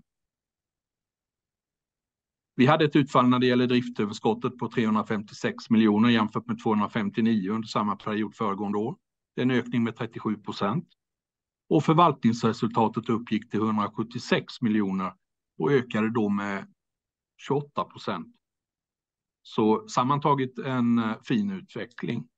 Vi 2.56 2.66
hade 2.66 2.84
ett 2.84 2.96
utfall 2.96 3.28
när 3.28 3.38
det 3.38 3.46
gäller 3.46 3.66
driftöverskottet 3.66 4.58
på 4.58 4.68
356 4.68 5.70
miljoner 5.70 6.08
jämfört 6.08 6.46
med 6.46 6.62
259 6.62 7.50
under 7.50 7.68
samma 7.68 7.96
period 7.96 8.34
föregående 8.34 8.78
år. 8.78 8.96
Det 9.34 9.40
är 9.40 9.42
en 9.42 9.50
ökning 9.50 9.84
med 9.84 9.96
37 9.96 10.36
procent. 10.36 10.88
Och 11.68 11.84
förvaltningsresultatet 11.84 13.08
uppgick 13.08 13.50
till 13.50 13.60
176 13.60 14.60
miljoner 14.60 15.12
och 15.58 15.72
ökade 15.72 16.10
då 16.10 16.28
med 16.28 16.66
28 17.36 17.84
procent. 17.84 18.26
Så 19.42 19.88
sammantaget 19.88 20.58
en 20.58 20.98
eh, 20.98 21.16
fin 21.24 21.50
utveckling. 21.50 22.28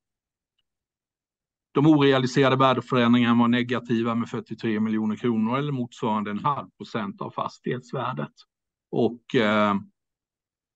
De 1.72 1.86
orealiserade 1.86 2.56
värdeförändringarna 2.56 3.40
var 3.40 3.48
negativa 3.48 4.14
med 4.14 4.28
43 4.28 4.80
miljoner 4.80 5.16
kronor 5.16 5.58
eller 5.58 5.72
motsvarande 5.72 6.30
en 6.30 6.38
halv 6.38 6.70
procent 6.70 7.20
av 7.20 7.30
fastighetsvärdet. 7.30 8.32
Och 8.90 9.34
eh, 9.34 9.74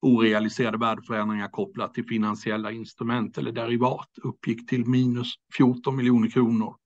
orealiserade 0.03 0.79
värdeförändringar 0.79 1.49
kopplat 1.49 1.95
till 1.95 2.05
finansiella 2.05 2.73
instrument 2.73 3.39
eller 3.39 3.53
derivat 3.53 4.11
uppgick 4.23 4.69
till 4.69 4.87
minus 4.87 5.35
14 5.57 5.97
miljoner 5.97 6.31
kronor. 6.31 6.77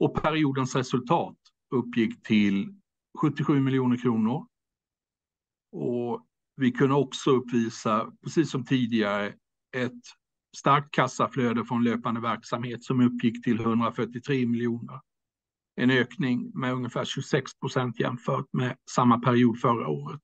Och 0.00 0.22
periodens 0.22 0.76
resultat 0.76 1.36
uppgick 1.74 2.22
till 2.22 2.74
77 3.20 3.60
miljoner 3.60 3.96
kronor. 3.96 4.46
Och 5.72 6.26
vi 6.56 6.70
kunde 6.72 6.94
också 6.94 7.30
uppvisa, 7.30 8.12
precis 8.22 8.50
som 8.50 8.64
tidigare, 8.64 9.26
ett 9.76 10.02
starkt 10.56 10.90
kassaflöde 10.90 11.64
från 11.64 11.84
löpande 11.84 12.20
verksamhet 12.20 12.84
som 12.84 13.00
uppgick 13.00 13.44
till 13.44 13.60
143 13.60 14.46
miljoner. 14.46 15.00
En 15.76 15.90
ökning 15.90 16.50
med 16.54 16.72
ungefär 16.72 17.04
26 17.04 17.60
procent 17.60 18.00
jämfört 18.00 18.52
med 18.52 18.76
samma 18.90 19.18
period 19.18 19.60
förra 19.60 19.88
året. 19.88 20.22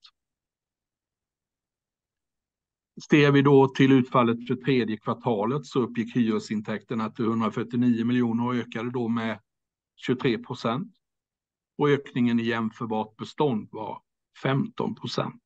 Ser 3.11 3.33
vi 3.33 3.43
då 3.43 3.69
till 3.69 3.93
utfallet 3.93 4.47
för 4.47 4.55
tredje 4.55 4.97
kvartalet 4.97 5.67
så 5.67 5.81
uppgick 5.81 6.17
hyresintäkterna 6.17 7.11
till 7.11 7.25
149 7.25 8.05
miljoner 8.05 8.47
och 8.47 8.55
ökade 8.55 8.91
då 8.91 9.09
med 9.09 9.41
23 9.97 10.39
procent. 10.39 10.93
Och 11.79 11.89
ökningen 11.89 12.41
i 12.41 12.43
jämförbart 12.43 13.17
bestånd 13.17 13.69
var 13.73 14.03
15 14.43 14.95
procent. 14.95 15.43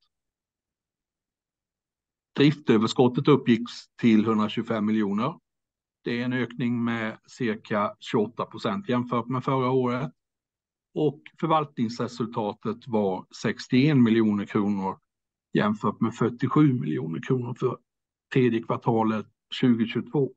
Driftöverskottet 2.41 3.29
uppgick 3.29 3.63
till 4.01 4.25
125 4.25 4.87
miljoner. 4.87 5.39
Det 6.05 6.21
är 6.21 6.25
en 6.25 6.33
ökning 6.33 6.85
med 6.85 7.19
cirka 7.27 7.97
28 8.01 8.47
procent 8.47 8.89
jämfört 8.89 9.27
med 9.29 9.45
förra 9.45 9.71
året. 9.71 10.13
Och 10.95 11.23
förvaltningsresultatet 11.41 12.87
var 12.87 13.27
61 13.43 13.97
miljoner 13.97 14.47
kronor 14.47 14.99
jämfört 15.53 16.01
med 16.01 16.15
47 16.15 16.73
miljoner 16.73 17.21
kronor 17.23 17.55
för 17.55 17.79
tredje 18.33 18.63
kvartalet 18.63 19.27
2022. 19.63 20.33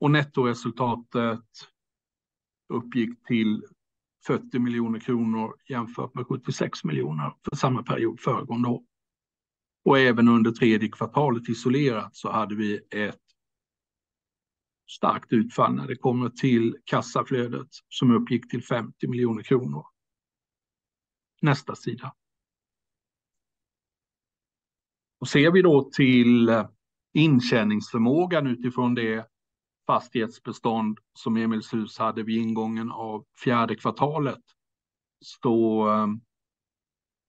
Och 0.00 0.10
nettoresultatet 0.10 1.44
uppgick 2.68 3.26
till 3.26 3.62
40 4.26 4.58
miljoner 4.58 5.00
kronor 5.00 5.54
jämfört 5.68 6.14
med 6.14 6.26
76 6.26 6.84
miljoner 6.84 7.34
för 7.48 7.56
samma 7.56 7.82
period 7.82 8.20
föregående 8.20 8.68
år. 8.68 8.82
Och 9.86 9.98
även 9.98 10.28
under 10.28 10.50
tredje 10.50 10.88
kvartalet 10.88 11.48
isolerat 11.48 12.16
så 12.16 12.30
hade 12.30 12.54
vi 12.54 12.80
ett 12.90 13.20
starkt 14.90 15.32
utfall 15.32 15.74
när 15.74 15.86
det 15.86 15.96
kommer 15.96 16.28
till 16.28 16.76
kassaflödet 16.84 17.68
som 17.88 18.10
uppgick 18.10 18.50
till 18.50 18.64
50 18.64 19.08
miljoner 19.08 19.42
kronor. 19.42 19.86
Nästa 21.42 21.74
sida. 21.74 22.14
Och 25.20 25.28
ser 25.28 25.50
vi 25.50 25.62
då 25.62 25.90
till 25.90 26.64
intjäningsförmågan 27.14 28.46
utifrån 28.46 28.94
det 28.94 29.26
fastighetsbestånd 29.86 30.98
som 31.12 31.36
Emilshus 31.36 31.98
hade 31.98 32.22
vid 32.22 32.36
ingången 32.38 32.90
av 32.90 33.24
fjärde 33.44 33.76
kvartalet 33.76 34.42
så 35.20 35.88
eh, 35.90 36.06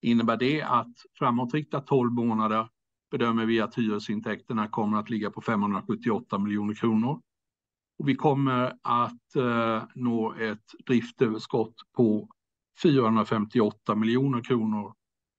innebär 0.02 0.38
det 0.38 0.62
att 0.62 0.94
framåtriktat 1.20 1.88
12 1.88 2.12
månader 2.12 2.70
bedömer 3.12 3.46
vi 3.46 3.62
att 3.62 3.78
hyresintäkterna 3.78 4.68
kommer 4.68 4.98
att 4.98 5.10
ligga 5.10 5.32
på 5.32 5.42
578 5.42 6.38
miljoner 6.38 6.74
kronor. 6.74 7.22
Vi 8.04 8.16
kommer 8.16 8.74
att 8.82 9.36
eh, 9.36 9.84
nå 9.96 10.34
ett 10.34 10.86
driftöverskott 10.86 11.76
på 11.96 12.30
458 12.84 13.96
miljoner 13.96 14.44
kronor, 14.44 14.94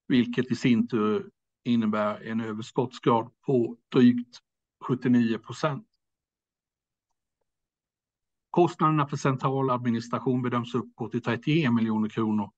vilket 0.08 0.50
i 0.50 0.56
sin 0.56 0.88
tur 0.88 1.30
innebär 1.64 2.20
en 2.20 2.40
överskottsgrad 2.40 3.30
på 3.46 3.76
drygt 3.92 4.38
79 4.84 5.38
procent. 5.38 5.86
Kostnaderna 8.50 9.06
för 9.06 9.16
central 9.16 9.70
administration 9.70 10.42
bedöms 10.42 10.74
uppgå 10.74 11.08
till 11.08 11.22
31 11.22 11.72
miljoner 11.72 12.08
kronor 12.08 12.50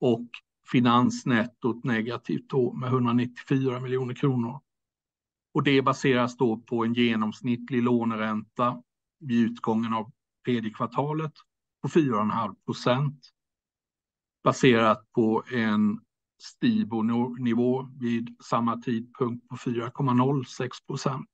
och 0.00 0.28
finansnettot 0.70 1.84
negativt 1.84 2.48
då 2.48 2.72
med 2.72 2.88
194 2.88 3.80
miljoner 3.80 4.14
kronor. 4.14 4.60
Det 5.64 5.82
baseras 5.82 6.36
då 6.36 6.56
på 6.56 6.84
en 6.84 6.94
genomsnittlig 6.94 7.82
låneränta 7.82 8.82
vid 9.20 9.50
utgången 9.50 9.94
av 9.94 10.12
tredje 10.44 10.70
kvartalet 10.70 11.32
på 11.82 11.88
4,5 11.88 12.54
procent 12.66 13.20
baserat 14.44 15.12
på 15.12 15.44
en 15.52 16.00
Stibor-nivå 16.42 17.88
vid 18.00 18.36
samma 18.44 18.76
tidpunkt 18.76 19.48
på 19.48 19.56
4,06%. 19.56 21.24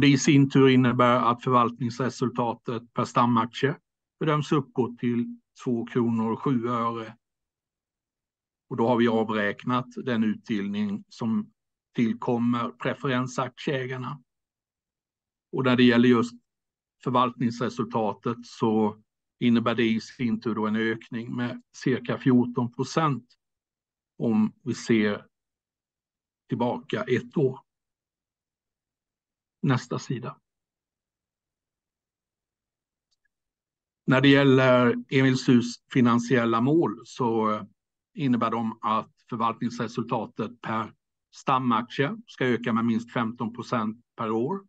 Det 0.00 0.06
i 0.06 0.18
sin 0.18 0.50
tur 0.50 0.68
innebär 0.68 1.16
att 1.16 1.42
förvaltningsresultatet 1.42 2.92
per 2.92 3.04
stamaktie 3.04 3.76
bedöms 4.20 4.52
uppgå 4.52 4.96
till 5.00 5.38
2 5.64 5.86
kronor. 5.86 6.32
och 6.32 6.42
7 6.42 6.68
öre 6.68 7.16
då 8.76 8.88
har 8.88 8.96
vi 8.96 9.08
avräknat 9.08 9.86
den 10.04 10.24
utdelning 10.24 11.04
som 11.08 11.52
tillkommer 11.94 12.70
preferensaktieägarna. 12.70 14.22
När 15.64 15.76
det 15.76 15.82
gäller 15.82 16.08
just 16.08 16.34
förvaltningsresultatet 17.04 18.46
så 18.46 19.02
innebär 19.40 19.74
det 19.74 19.88
i 19.88 20.00
sin 20.00 20.40
tur 20.40 20.68
en 20.68 20.76
ökning 20.76 21.36
med 21.36 21.62
cirka 21.76 22.18
14 22.18 22.72
procent 22.72 23.24
om 24.18 24.52
vi 24.62 24.74
ser 24.74 25.26
tillbaka 26.48 27.02
ett 27.02 27.36
år. 27.36 27.60
Nästa 29.62 29.98
sida. 29.98 30.38
När 34.06 34.20
det 34.20 34.28
gäller 34.28 34.96
Emilshus 35.10 35.74
finansiella 35.92 36.60
mål 36.60 37.00
så 37.04 37.60
innebär 38.14 38.50
de 38.50 38.78
att 38.80 39.10
förvaltningsresultatet 39.30 40.60
per 40.60 40.92
stamaktie 41.34 42.16
ska 42.26 42.46
öka 42.46 42.72
med 42.72 42.84
minst 42.84 43.12
15 43.12 43.52
procent 43.52 44.00
per 44.16 44.30
år. 44.30 44.60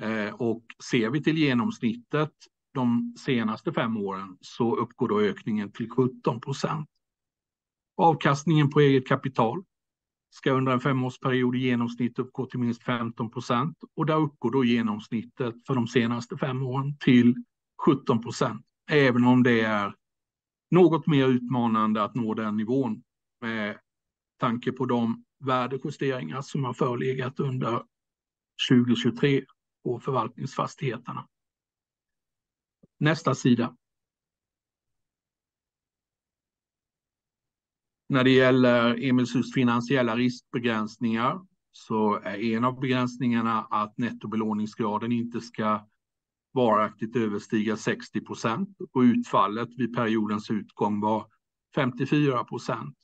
Eh, 0.00 0.34
och 0.34 0.64
Ser 0.90 1.10
vi 1.10 1.22
till 1.22 1.38
genomsnittet 1.38 2.32
de 2.74 3.14
senaste 3.18 3.72
fem 3.72 3.96
åren 3.96 4.36
så 4.40 4.76
uppgår 4.76 5.08
då 5.08 5.20
ökningen 5.20 5.72
till 5.72 5.90
17 5.90 6.40
procent. 6.40 6.88
Avkastningen 7.96 8.70
på 8.70 8.80
eget 8.80 9.08
kapital 9.08 9.62
ska 10.30 10.50
under 10.52 10.72
en 10.72 10.80
femårsperiod 10.80 11.56
i 11.56 11.58
genomsnitt 11.58 12.18
uppgå 12.18 12.46
till 12.46 12.60
minst 12.60 12.82
15 12.82 13.30
procent. 13.30 13.76
och 13.96 14.06
där 14.06 14.16
uppgår 14.16 14.50
då 14.50 14.64
genomsnittet 14.64 15.54
för 15.66 15.74
de 15.74 15.86
senaste 15.86 16.36
fem 16.36 16.62
åren 16.62 16.96
till 16.98 17.34
17 17.86 18.20
procent. 18.20 18.66
Även 18.90 19.24
om 19.24 19.42
det 19.42 19.60
är 19.60 19.94
något 20.72 21.06
mer 21.06 21.28
utmanande 21.28 22.02
att 22.02 22.14
nå 22.14 22.34
den 22.34 22.56
nivån 22.56 23.02
med 23.40 23.78
tanke 24.36 24.72
på 24.72 24.86
de 24.86 25.24
värdejusteringar 25.44 26.42
som 26.42 26.64
har 26.64 26.74
förelegat 26.74 27.40
under 27.40 27.82
2023 28.70 29.44
på 29.84 30.00
förvaltningsfastigheterna. 30.00 31.28
Nästa 32.98 33.34
sida. 33.34 33.76
När 38.08 38.24
det 38.24 38.30
gäller 38.30 39.04
Emilshus 39.04 39.54
finansiella 39.54 40.16
riskbegränsningar 40.16 41.46
så 41.72 42.14
är 42.14 42.38
en 42.38 42.64
av 42.64 42.80
begränsningarna 42.80 43.66
att 43.70 43.98
nettobelåningsgraden 43.98 45.12
inte 45.12 45.40
ska 45.40 45.88
varaktigt 46.52 47.16
överstiga 47.16 47.76
60 47.76 48.20
procent 48.20 48.78
och 48.92 49.00
utfallet 49.00 49.68
vid 49.76 49.94
periodens 49.96 50.50
utgång 50.50 51.00
var 51.00 51.26
54 51.74 52.44
procent. 52.44 52.96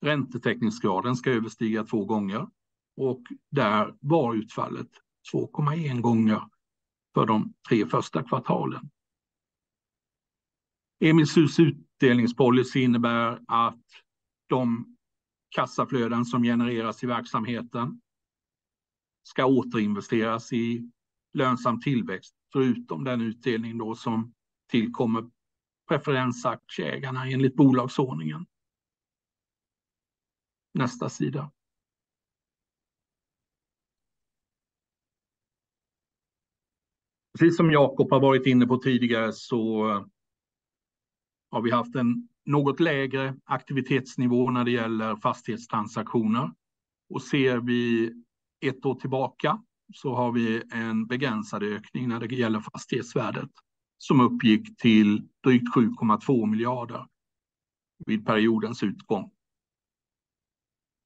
Räntetäckningsgraden 0.00 1.16
ska 1.16 1.30
överstiga 1.30 1.84
två 1.84 2.04
gånger 2.04 2.48
och 2.96 3.22
där 3.50 3.94
var 4.00 4.34
utfallet 4.34 4.88
2,1 5.32 6.00
gånger 6.00 6.42
för 7.14 7.26
de 7.26 7.54
tre 7.68 7.86
första 7.86 8.22
kvartalen. 8.22 8.90
Emilshus 11.00 11.58
utdelningspolicy 11.58 12.80
innebär 12.80 13.40
att 13.48 13.84
de 14.48 14.96
kassaflöden 15.48 16.24
som 16.24 16.42
genereras 16.42 17.04
i 17.04 17.06
verksamheten 17.06 18.00
ska 19.22 19.46
återinvesteras 19.46 20.52
i 20.52 20.90
lönsam 21.32 21.80
tillväxt, 21.80 22.34
förutom 22.52 23.04
den 23.04 23.20
utdelning 23.20 23.78
då 23.78 23.94
som 23.94 24.34
tillkommer 24.70 25.30
preferensaktieägarna 25.88 27.26
enligt 27.26 27.56
bolagsordningen. 27.56 28.46
Nästa 30.74 31.08
sida. 31.08 31.52
Precis 37.38 37.56
som 37.56 37.70
Jakob 37.70 38.10
har 38.10 38.20
varit 38.20 38.46
inne 38.46 38.66
på 38.66 38.76
tidigare 38.76 39.32
så 39.32 39.84
har 41.50 41.62
vi 41.62 41.70
haft 41.70 41.94
en 41.94 42.28
något 42.44 42.80
lägre 42.80 43.36
aktivitetsnivå 43.44 44.50
när 44.50 44.64
det 44.64 44.70
gäller 44.70 45.16
fastighetstransaktioner. 45.16 46.52
Och 47.08 47.22
Ser 47.22 47.58
vi 47.58 48.12
ett 48.60 48.86
år 48.86 48.94
tillbaka 48.94 49.62
så 49.94 50.14
har 50.14 50.32
vi 50.32 50.62
en 50.72 51.06
begränsad 51.06 51.62
ökning 51.62 52.08
när 52.08 52.20
det 52.20 52.34
gäller 52.34 52.60
fastighetsvärdet 52.60 53.50
som 53.98 54.20
uppgick 54.20 54.76
till 54.76 55.28
drygt 55.44 55.74
7,2 55.76 56.46
miljarder 56.46 57.06
vid 58.06 58.26
periodens 58.26 58.82
utgång. 58.82 59.30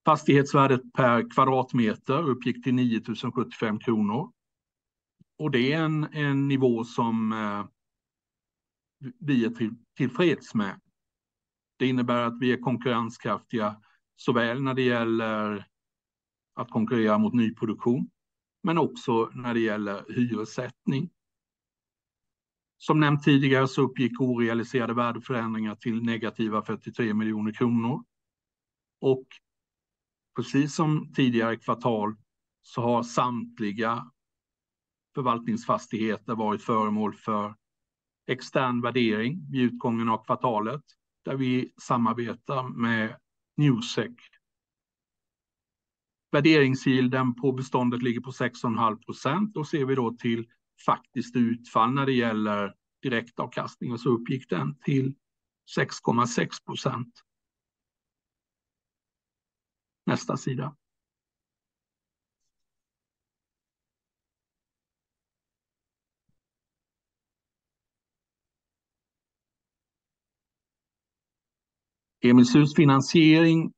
Fastighetsvärdet 0.05 0.93
per 0.93 1.31
kvadratmeter 1.31 2.29
uppgick 2.29 2.65
till 2.65 2.75
9 2.75 3.01
075 3.35 3.79
kronor. 3.79 4.33
Det 5.53 5.73
är 5.73 5.85
en 6.13 6.49
nivå 6.49 6.85
som 6.85 7.33
eh, 7.33 7.67
vi 9.19 9.45
är 9.45 9.75
tillfreds 9.97 10.55
med. 10.55 10.81
Det 11.79 11.87
innebär 11.87 12.23
att 12.23 12.41
vi 12.41 12.53
är 12.53 12.57
konkurrenskraftiga 12.57 13.77
såväl 14.17 14.63
när 14.63 14.75
det 14.75 14.83
gäller 14.83 15.67
att 16.55 16.71
konkurrera 16.71 17.19
mot 17.19 17.35
nyproduktion, 17.35 18.11
men 18.63 18.79
också 18.79 19.31
när 19.35 19.55
det 19.55 19.61
gäller 19.61 20.05
hyressättning. 20.09 21.11
Som 22.79 23.01
nämnt 23.01 23.23
tidigare 23.25 23.69
så 23.69 23.83
uppgick 23.83 24.21
orealiserade 24.21 24.95
värdeförändringar 24.95 25.75
till 25.75 26.03
negativa 26.03 26.63
43 26.63 27.15
miljoner 27.15 27.53
kronor. 27.53 28.05
Och 29.01 29.27
Precis 30.37 30.75
som 30.75 31.13
tidigare 31.15 31.57
kvartal 31.57 32.17
så 32.63 32.83
har 32.83 33.03
samtliga 33.03 34.11
förvaltningsfastigheter 35.15 36.35
varit 36.35 36.63
föremål 36.63 37.15
för 37.15 37.55
extern 38.27 38.81
värdering 38.81 39.51
vid 39.51 39.63
utgången 39.63 40.09
av 40.09 40.25
kvartalet, 40.25 40.83
där 41.25 41.37
vi 41.37 41.73
samarbetar 41.77 42.69
med 42.69 43.17
Newsec. 43.57 44.13
Värderingsgilden 46.33 47.35
på 47.35 47.53
beståndet 47.53 48.03
ligger 48.03 48.21
på 48.21 48.31
6,5 48.31 49.05
procent. 49.05 49.55
Då 49.55 49.65
ser 49.65 49.85
vi 49.85 49.95
då 49.95 50.17
till 50.17 50.49
faktiskt 50.87 51.37
utfall 51.37 51.93
när 51.93 52.07
det 52.07 52.13
gäller 52.13 52.75
direktavkastning 53.03 53.99
så 53.99 54.09
uppgick 54.09 54.49
den 54.51 54.79
till 54.79 55.15
6,6 55.79 56.65
procent. 56.67 57.23
Nästa 60.07 60.37
sida. 60.37 60.77
Emilshus 72.25 72.75
finansiering 72.75 73.73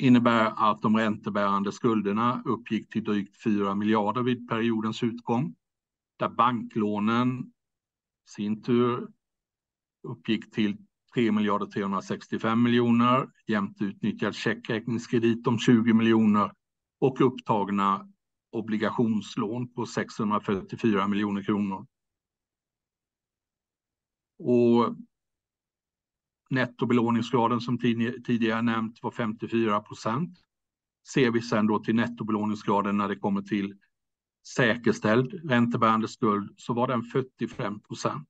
innebär 0.00 0.52
att 0.56 0.82
de 0.82 0.96
räntebärande 0.96 1.72
skulderna 1.72 2.42
uppgick 2.44 2.88
till 2.88 3.04
drygt 3.04 3.42
4 3.42 3.74
miljarder 3.74 4.22
vid 4.22 4.48
periodens 4.48 5.02
utgång, 5.02 5.54
där 6.18 6.28
banklånen 6.28 7.40
i 7.40 8.30
sin 8.30 8.62
tur 8.62 9.08
uppgick 10.02 10.50
till 10.50 10.76
3 11.14 11.32
miljarder 11.32 11.66
365 11.66 12.62
miljoner, 12.62 13.28
jämt 13.46 13.82
utnyttjad 13.82 14.34
checkräkningskredit 14.34 15.46
om 15.46 15.58
20 15.58 15.92
miljoner 15.92 16.52
och 17.00 17.20
upptagna 17.20 18.08
obligationslån 18.52 19.72
på 19.72 19.86
644 19.86 21.08
miljoner 21.08 21.42
kronor. 21.42 21.86
Och 24.38 24.96
nettobelåningsgraden 26.50 27.60
som 27.60 27.78
tidigare 27.78 28.62
nämnt 28.62 29.02
var 29.02 29.10
54 29.10 29.80
procent. 29.80 30.38
Ser 31.08 31.30
vi 31.30 31.42
sen 31.42 31.66
då 31.66 31.78
till 31.78 31.94
nettobelåningsgraden 31.94 32.96
när 32.96 33.08
det 33.08 33.16
kommer 33.16 33.42
till 33.42 33.78
säkerställd 34.56 35.50
räntebärande 35.50 36.08
skuld 36.08 36.54
så 36.56 36.74
var 36.74 36.88
den 36.88 37.02
45 37.02 37.80
procent. 37.80 38.28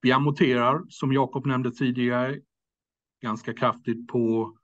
Vi 0.00 0.12
amorterar, 0.12 0.84
som 0.88 1.12
Jakob 1.12 1.46
nämnde 1.46 1.70
tidigare, 1.70 2.40
ganska 3.22 3.54
kraftigt 3.54 4.08
på 4.08 4.58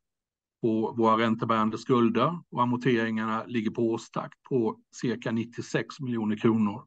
våra 0.97 1.19
räntebärande 1.19 1.79
skulder 1.79 2.39
och 2.51 2.63
amorteringarna 2.63 3.45
ligger 3.47 3.71
på 3.71 3.83
årstakt 3.83 4.43
på 4.43 4.81
cirka 4.95 5.33
96 5.33 6.01
miljoner 6.01 6.37
kronor. 6.37 6.87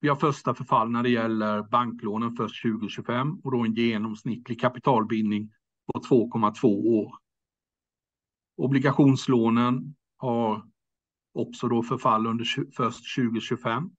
Vi 0.00 0.08
har 0.08 0.16
första 0.16 0.54
förfall 0.54 0.90
när 0.90 1.02
det 1.02 1.10
gäller 1.10 1.62
banklånen 1.62 2.36
först 2.36 2.62
2025 2.62 3.40
och 3.44 3.52
då 3.52 3.64
en 3.64 3.74
genomsnittlig 3.74 4.60
kapitalbindning 4.60 5.52
på 5.92 6.00
2,2 6.00 6.66
år. 6.66 7.14
Obligationslånen 8.56 9.94
har 10.16 10.62
också 11.34 11.68
då 11.68 11.82
förfall 11.82 12.26
under 12.26 12.44
först 12.76 13.16
2025. 13.16 13.90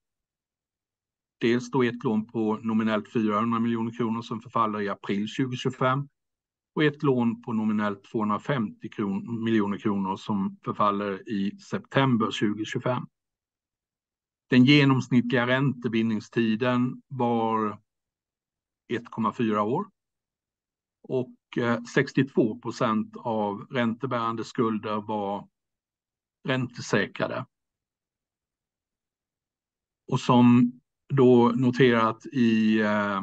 Dels 1.42 1.72
då 1.72 1.84
ett 1.84 2.04
lån 2.04 2.28
på 2.28 2.60
nominellt 2.62 3.14
400 3.14 3.60
miljoner 3.60 3.92
kronor 3.92 4.22
som 4.22 4.42
förfaller 4.42 4.82
i 4.82 4.90
april 4.90 5.28
2025 5.38 6.08
och 6.76 6.84
ett 6.84 7.04
lån 7.04 7.42
på 7.42 7.54
nominellt 7.54 8.04
250 8.04 8.90
miljoner 9.44 9.78
kronor 9.78 10.16
som 10.16 10.58
förfaller 10.66 11.30
i 11.30 11.58
september 11.58 12.26
2025. 12.26 13.06
Den 14.50 14.66
genomsnittliga 14.66 15.48
räntebindningstiden 15.48 17.02
var 17.08 17.80
1,4 18.94 19.58
år 19.60 19.90
och 21.04 21.58
eh, 21.58 21.84
62 21.84 22.60
procent 22.60 23.18
av 23.18 23.62
räntebärande 23.62 24.44
skulder 24.44 25.02
var 25.02 25.48
räntesäkrade. 26.48 27.46
Och 30.12 30.20
som 30.20 30.72
då 31.14 31.52
noterat 31.56 32.26
i 32.26 32.80
eh, 32.80 33.22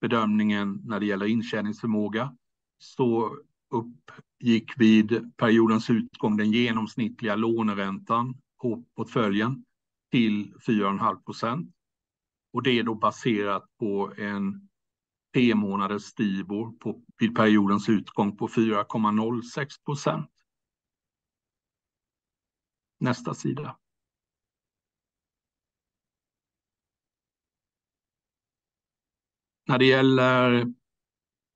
bedömningen 0.00 0.80
när 0.84 1.00
det 1.00 1.06
gäller 1.06 1.26
intjäningsförmåga 1.26 2.36
så 2.78 3.36
uppgick 3.70 4.80
vid 4.80 5.36
periodens 5.36 5.90
utgång 5.90 6.36
den 6.36 6.52
genomsnittliga 6.52 7.36
låneräntan 7.36 8.40
portföljen 8.96 9.64
till 10.10 10.54
4,5%. 10.54 11.72
Och 12.52 12.62
det 12.62 12.70
är 12.70 12.82
då 12.82 12.94
baserat 12.94 13.76
på 13.78 14.12
en 14.16 14.68
p-månaders 15.32 16.02
Stibor 16.02 16.74
vid 17.18 17.36
periodens 17.36 17.88
utgång 17.88 18.36
på 18.36 18.48
4,06%. 18.48 20.26
Nästa 22.98 23.34
sida. 23.34 23.76
När 29.68 29.78
det 29.78 29.84
gäller 29.86 30.66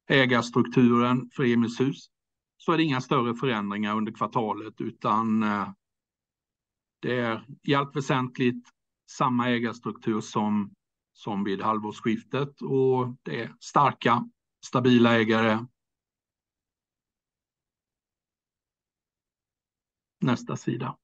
ägarstrukturen 0.08 1.30
för 1.30 1.44
Emilshus 1.44 2.10
så 2.56 2.72
är 2.72 2.76
det 2.76 2.82
inga 2.82 3.00
större 3.00 3.34
förändringar 3.34 3.96
under 3.96 4.12
kvartalet 4.12 4.80
utan 4.80 5.42
eh, 5.42 5.68
det 7.04 7.20
är 7.20 7.46
i 7.62 7.74
allt 7.74 7.96
väsentligt 7.96 8.68
samma 9.10 9.50
ägarstruktur 9.50 10.20
som 11.12 11.44
vid 11.44 11.62
halvårsskiftet 11.62 12.62
och 12.62 13.16
det 13.22 13.42
är 13.42 13.54
starka, 13.60 14.30
stabila 14.66 15.14
ägare. 15.14 15.66
Nästa 20.20 20.56
sida. 20.56 20.96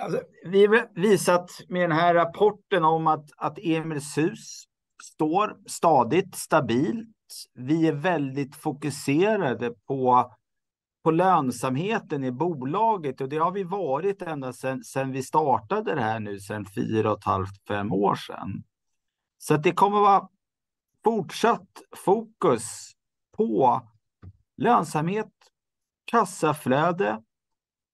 Alltså, 0.00 0.22
vi 0.44 0.66
har 0.66 1.00
visat 1.00 1.50
med 1.68 1.82
den 1.90 1.98
här 1.98 2.14
rapporten 2.14 2.84
om 2.84 3.06
att 3.36 3.58
Emilshus 3.58 4.64
står 5.02 5.60
stadigt, 5.66 6.34
stabilt. 6.34 7.16
Vi 7.54 7.86
är 7.86 7.92
väldigt 7.92 8.56
fokuserade 8.56 9.70
på 9.70 10.32
på 11.02 11.10
lönsamheten 11.10 12.24
i 12.24 12.32
bolaget 12.32 13.20
och 13.20 13.28
det 13.28 13.36
har 13.36 13.52
vi 13.52 13.64
varit 13.64 14.22
ända 14.22 14.52
sedan 14.52 15.12
vi 15.12 15.22
startade 15.22 15.94
det 15.94 16.00
här 16.00 16.20
nu 16.20 16.40
sedan 16.40 16.66
fyra 16.74 17.12
och 17.12 17.18
ett 17.18 17.24
halvt, 17.24 17.66
fem 17.68 17.92
år 17.92 18.14
sedan. 18.14 18.62
Så 19.38 19.56
det 19.56 19.72
kommer 19.72 20.00
vara 20.00 20.28
fortsatt 21.04 21.82
fokus 22.04 22.92
på 23.36 23.80
lönsamhet, 24.56 25.32
kassaflöde, 26.04 27.22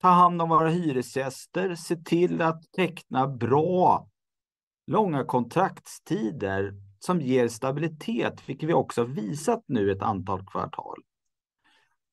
ta 0.01 0.09
hand 0.09 0.43
om 0.43 0.49
våra 0.49 0.69
hyresgäster, 0.69 1.75
se 1.75 1.97
till 1.97 2.43
att 2.43 2.73
teckna 2.73 3.29
bra, 3.29 4.09
långa 4.87 5.25
kontraktstider 5.25 6.75
som 6.99 7.21
ger 7.21 7.49
stabilitet, 7.49 8.49
vilket 8.49 8.69
vi 8.69 8.75
också 8.75 9.05
visat 9.05 9.65
nu 9.67 9.93
ett 9.93 10.03
antal 10.03 10.47
kvartal. 10.47 11.03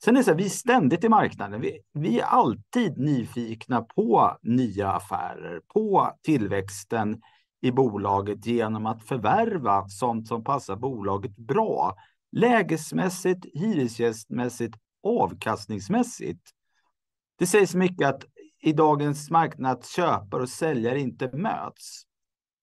Sen 0.03 0.15
är 0.15 0.19
det 0.19 0.23
så 0.23 0.31
här, 0.31 0.37
vi 0.37 0.45
är 0.45 0.49
ständigt 0.49 1.03
i 1.03 1.09
marknaden. 1.09 1.65
Vi 1.93 2.19
är 2.19 2.25
alltid 2.25 2.97
nyfikna 2.97 3.81
på 3.81 4.37
nya 4.41 4.91
affärer, 4.91 5.61
på 5.73 6.11
tillväxten 6.23 7.21
i 7.61 7.71
bolaget 7.71 8.45
genom 8.45 8.85
att 8.85 9.03
förvärva 9.03 9.87
sånt 9.87 10.27
som 10.27 10.43
passar 10.43 10.75
bolaget 10.75 11.37
bra, 11.37 11.95
lägesmässigt, 12.31 13.45
hyresgästmässigt, 13.53 14.75
avkastningsmässigt. 15.03 16.49
Det 17.39 17.45
sägs 17.45 17.75
mycket 17.75 18.07
att 18.07 18.23
i 18.61 18.73
dagens 18.73 19.29
marknad 19.29 19.85
köpare 19.85 20.41
och 20.41 20.49
säljare 20.49 20.99
inte 20.99 21.37
möts. 21.37 22.03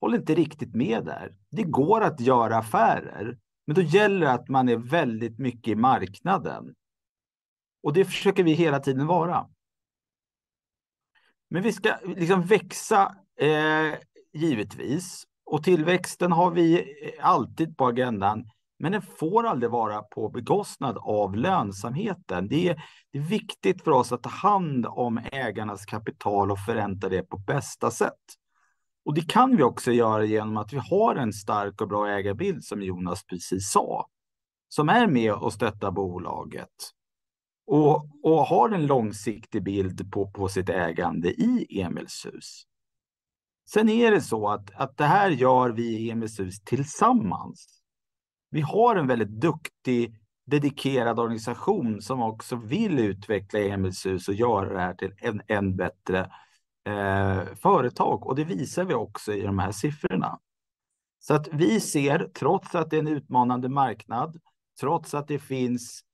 Håller 0.00 0.18
inte 0.18 0.34
riktigt 0.34 0.74
med 0.74 1.04
där. 1.04 1.34
Det 1.50 1.62
går 1.62 2.00
att 2.00 2.20
göra 2.20 2.56
affärer, 2.56 3.38
men 3.66 3.74
då 3.74 3.82
gäller 3.82 4.26
det 4.26 4.32
att 4.32 4.48
man 4.48 4.68
är 4.68 4.76
väldigt 4.76 5.38
mycket 5.38 5.68
i 5.68 5.74
marknaden. 5.74 6.74
Och 7.82 7.92
det 7.92 8.04
försöker 8.04 8.42
vi 8.44 8.52
hela 8.52 8.80
tiden 8.80 9.06
vara. 9.06 9.46
Men 11.50 11.62
vi 11.62 11.72
ska 11.72 11.96
liksom 12.04 12.42
växa, 12.42 13.16
eh, 13.40 13.94
givetvis. 14.32 15.24
Och 15.44 15.64
tillväxten 15.64 16.32
har 16.32 16.50
vi 16.50 16.78
eh, 16.78 17.26
alltid 17.26 17.76
på 17.76 17.86
agendan, 17.86 18.44
men 18.78 18.92
den 18.92 19.02
får 19.02 19.46
aldrig 19.46 19.70
vara 19.70 20.02
på 20.02 20.28
bekostnad 20.28 20.98
av 20.98 21.36
lönsamheten. 21.36 22.48
Det 22.48 22.68
är 22.68 22.76
viktigt 23.20 23.84
för 23.84 23.90
oss 23.90 24.12
att 24.12 24.22
ta 24.22 24.30
hand 24.30 24.86
om 24.86 25.20
ägarnas 25.32 25.84
kapital 25.84 26.50
och 26.50 26.58
förränta 26.58 27.08
det 27.08 27.22
på 27.22 27.36
bästa 27.36 27.90
sätt. 27.90 28.14
Och 29.04 29.14
det 29.14 29.30
kan 29.30 29.56
vi 29.56 29.62
också 29.62 29.92
göra 29.92 30.24
genom 30.24 30.56
att 30.56 30.72
vi 30.72 30.80
har 30.90 31.16
en 31.16 31.32
stark 31.32 31.80
och 31.80 31.88
bra 31.88 32.08
ägarbild, 32.08 32.64
som 32.64 32.82
Jonas 32.82 33.24
precis 33.24 33.70
sa, 33.70 34.06
som 34.68 34.88
är 34.88 35.06
med 35.06 35.32
och 35.32 35.52
stöttar 35.52 35.90
bolaget 35.90 36.68
och 38.22 38.46
har 38.46 38.70
en 38.70 38.86
långsiktig 38.86 39.62
bild 39.62 40.12
på 40.12 40.48
sitt 40.48 40.68
ägande 40.68 41.28
i 41.28 41.80
Emilshus. 41.80 42.66
Sen 43.68 43.88
är 43.88 44.10
det 44.10 44.20
så 44.20 44.48
att 44.74 44.96
det 44.96 45.04
här 45.04 45.30
gör 45.30 45.70
vi 45.70 45.98
i 45.98 46.10
Emilshus 46.10 46.60
tillsammans. 46.60 47.82
Vi 48.50 48.60
har 48.60 48.96
en 48.96 49.06
väldigt 49.06 49.40
duktig, 49.40 50.16
dedikerad 50.46 51.18
organisation 51.18 52.02
som 52.02 52.22
också 52.22 52.56
vill 52.56 52.98
utveckla 52.98 53.60
Emilshus 53.60 54.28
och 54.28 54.34
göra 54.34 54.72
det 54.72 54.80
här 54.80 54.94
till 54.94 55.12
ett 55.20 55.36
än 55.48 55.76
bättre 55.76 56.30
eh, 56.84 57.54
företag. 57.54 58.26
Och 58.26 58.36
det 58.36 58.44
visar 58.44 58.84
vi 58.84 58.94
också 58.94 59.32
i 59.32 59.42
de 59.42 59.58
här 59.58 59.72
siffrorna. 59.72 60.38
Så 61.18 61.34
att 61.34 61.48
vi 61.52 61.80
ser, 61.80 62.30
trots 62.34 62.74
att 62.74 62.90
det 62.90 62.96
är 62.96 63.00
en 63.00 63.08
utmanande 63.08 63.68
marknad, 63.68 64.40
trots 64.80 65.14
att 65.14 65.28
det 65.28 65.38
finns 65.38 66.04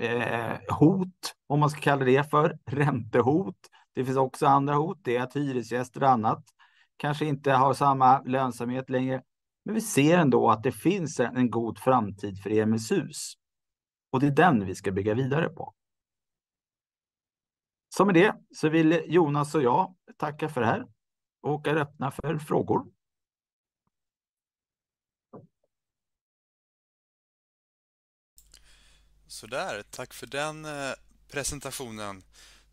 Eh, 0.00 0.58
hot, 0.68 1.34
om 1.46 1.60
man 1.60 1.70
ska 1.70 1.80
kalla 1.80 2.04
det 2.04 2.30
för 2.30 2.58
räntehot. 2.66 3.56
Det 3.94 4.04
finns 4.04 4.16
också 4.16 4.46
andra 4.46 4.74
hot, 4.74 4.98
det 5.02 5.16
är 5.16 5.22
att 5.22 5.36
hyresgäster 5.36 6.02
och 6.02 6.08
annat 6.08 6.44
kanske 6.96 7.24
inte 7.26 7.52
har 7.52 7.74
samma 7.74 8.22
lönsamhet 8.22 8.90
längre. 8.90 9.22
Men 9.64 9.74
vi 9.74 9.80
ser 9.80 10.18
ändå 10.18 10.50
att 10.50 10.62
det 10.62 10.72
finns 10.72 11.20
en 11.20 11.50
god 11.50 11.78
framtid 11.78 12.42
för 12.42 12.50
EMS-hus. 12.50 13.32
Och 14.10 14.20
det 14.20 14.26
är 14.26 14.30
den 14.30 14.66
vi 14.66 14.74
ska 14.74 14.92
bygga 14.92 15.14
vidare 15.14 15.48
på. 15.48 15.74
Så 17.96 18.04
med 18.04 18.14
det 18.14 18.34
så 18.54 18.68
vill 18.68 19.02
Jonas 19.06 19.54
och 19.54 19.62
jag 19.62 19.94
tacka 20.16 20.48
för 20.48 20.60
det 20.60 20.66
här 20.66 20.86
och 21.42 21.66
är 21.66 21.76
öppna 21.76 22.10
för 22.10 22.38
frågor. 22.38 22.86
Sådär, 29.30 29.84
tack 29.90 30.14
för 30.14 30.26
den 30.26 30.64
eh, 30.64 30.92
presentationen. 31.28 32.22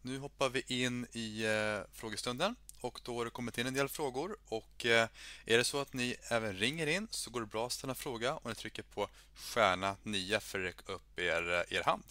Nu 0.01 0.19
hoppar 0.19 0.49
vi 0.49 0.63
in 0.67 1.07
i 1.11 1.45
eh, 1.45 1.79
frågestunden 1.93 2.55
och 2.81 2.99
då 3.03 3.17
har 3.17 3.25
det 3.25 3.31
kommit 3.31 3.57
in 3.57 3.67
en 3.67 3.73
del 3.73 3.89
frågor 3.89 4.37
och 4.47 4.85
eh, 4.85 5.07
är 5.45 5.57
det 5.57 5.63
så 5.63 5.81
att 5.81 5.93
ni 5.93 6.15
även 6.29 6.53
ringer 6.53 6.87
in 6.87 7.07
så 7.11 7.29
går 7.29 7.39
det 7.39 7.47
bra 7.47 7.65
att 7.65 7.71
ställa 7.71 7.91
en 7.91 7.95
fråga 7.95 8.35
och 8.35 8.49
ni 8.49 8.55
trycker 8.55 8.83
på 8.83 9.09
stjärna 9.35 9.95
9 10.03 10.39
för 10.39 10.59
att 10.59 10.65
räcka 10.65 10.93
upp 10.93 11.19
er, 11.19 11.65
er 11.69 11.83
hand. 11.83 12.03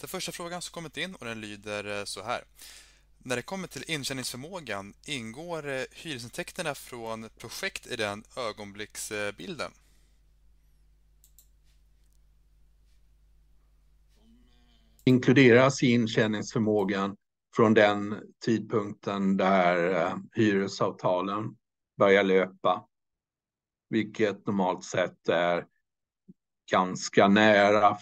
Den 0.00 0.08
första 0.08 0.32
frågan 0.32 0.62
som 0.62 0.72
kommit 0.72 0.96
in 0.96 1.14
och 1.14 1.26
den 1.26 1.40
lyder 1.40 2.04
så 2.04 2.22
här. 2.22 2.44
När 3.18 3.36
det 3.36 3.42
kommer 3.42 3.68
till 3.68 3.90
intjäningsförmågan, 3.90 4.94
ingår 5.04 5.86
hyresintäkterna 6.02 6.74
från 6.74 7.30
projekt 7.38 7.86
i 7.86 7.96
den 7.96 8.24
ögonblicksbilden? 8.36 9.72
Inkluderas 15.10 15.82
i 15.82 15.92
intjäningsförmågan 15.92 17.16
från 17.56 17.74
den 17.74 18.22
tidpunkten 18.44 19.36
där 19.36 20.06
eh, 20.06 20.16
hyresavtalen 20.32 21.56
börjar 21.98 22.22
löpa, 22.22 22.86
vilket 23.88 24.46
normalt 24.46 24.84
sett 24.84 25.28
är 25.28 25.66
ganska 26.70 27.28
nära 27.28 27.96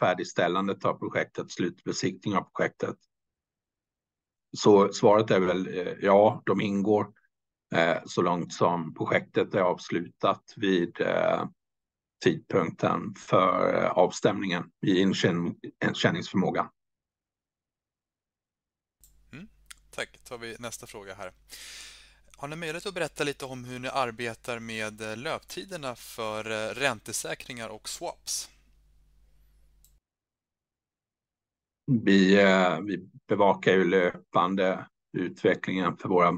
färdigställandet 0.00 0.84
av 0.84 0.98
projektet, 0.98 1.50
slutbesiktning 1.50 2.36
av 2.36 2.42
projektet. 2.42 2.96
Så 4.56 4.92
svaret 4.92 5.30
är 5.30 5.40
väl 5.40 5.66
eh, 5.66 5.94
ja, 6.00 6.42
de 6.46 6.60
ingår 6.60 7.12
eh, 7.74 7.98
så 8.06 8.22
långt 8.22 8.52
som 8.52 8.94
projektet 8.94 9.54
är 9.54 9.60
avslutat 9.60 10.54
vid 10.56 11.00
eh, 11.00 11.44
tidpunkten 12.20 13.14
för 13.14 13.84
avstämningen 13.84 14.70
i 14.86 15.00
inkänningsförmågan. 15.00 16.68
Mm, 19.32 19.48
tack. 19.90 20.18
tar 20.24 20.38
vi 20.38 20.56
nästa 20.58 20.86
fråga 20.86 21.14
här. 21.14 21.32
Har 22.36 22.48
ni 22.48 22.56
möjlighet 22.56 22.86
att 22.86 22.94
berätta 22.94 23.24
lite 23.24 23.44
om 23.44 23.64
hur 23.64 23.78
ni 23.78 23.88
arbetar 23.88 24.58
med 24.58 25.18
löptiderna 25.18 25.94
för 25.94 26.44
räntesäkringar 26.74 27.68
och 27.68 27.88
swaps? 27.88 28.50
Vi, 31.86 32.40
eh, 32.40 32.80
vi 32.80 33.08
bevakar 33.28 33.72
ju 33.72 33.84
löpande 33.84 34.86
utvecklingen 35.18 35.96
för 35.96 36.08
våra 36.08 36.32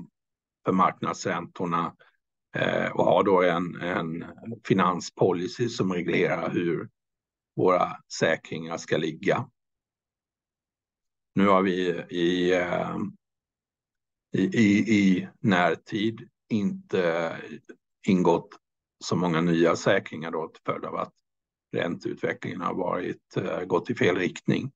för 0.65 0.73
marknadsräntorna 0.73 1.87
eh, 1.87 1.93
Eh, 2.57 2.91
och 2.93 3.05
har 3.05 3.25
då 3.25 3.43
en, 3.43 3.81
en 3.81 4.25
finanspolicy 4.65 5.69
som 5.69 5.93
reglerar 5.93 6.51
hur 6.51 6.89
våra 7.57 7.97
säkringar 8.19 8.77
ska 8.77 8.97
ligga. 8.97 9.49
Nu 11.35 11.47
har 11.47 11.63
vi 11.63 11.89
i, 12.09 12.53
eh, 12.53 12.97
i, 14.33 14.43
i, 14.43 14.95
i 14.95 15.29
närtid 15.41 16.29
inte 16.49 17.37
ingått 18.07 18.49
så 19.05 19.17
många 19.17 19.41
nya 19.41 19.77
säkringar 19.77 20.31
då 20.31 20.49
till 20.49 20.63
följd 20.67 20.85
av 20.85 20.97
att 20.97 21.13
ränteutvecklingen 21.77 22.61
har 22.61 22.75
varit, 22.75 23.37
eh, 23.37 23.61
gått 23.61 23.91
i 23.91 23.95
fel 23.95 24.17
riktning. 24.17 24.73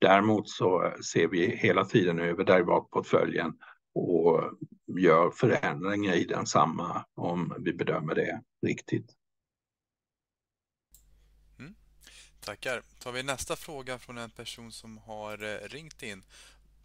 Däremot 0.00 0.48
så 0.48 0.94
ser 1.12 1.28
vi 1.28 1.46
hela 1.46 1.84
tiden 1.84 2.18
över 2.18 2.44
derivatportföljen 2.44 3.52
och 3.94 4.42
gör 4.98 5.30
förändringar 5.30 6.14
i 6.14 6.24
densamma 6.24 7.04
om 7.14 7.54
vi 7.58 7.72
bedömer 7.72 8.14
det 8.14 8.42
riktigt. 8.66 9.16
Mm. 11.58 11.74
Tackar. 12.40 12.82
Tar 12.98 13.12
vi 13.12 13.22
nästa 13.22 13.56
fråga 13.56 13.98
från 13.98 14.18
en 14.18 14.30
person 14.30 14.72
som 14.72 14.98
har 14.98 15.42
eh, 15.42 15.68
ringt 15.68 16.02
in. 16.02 16.22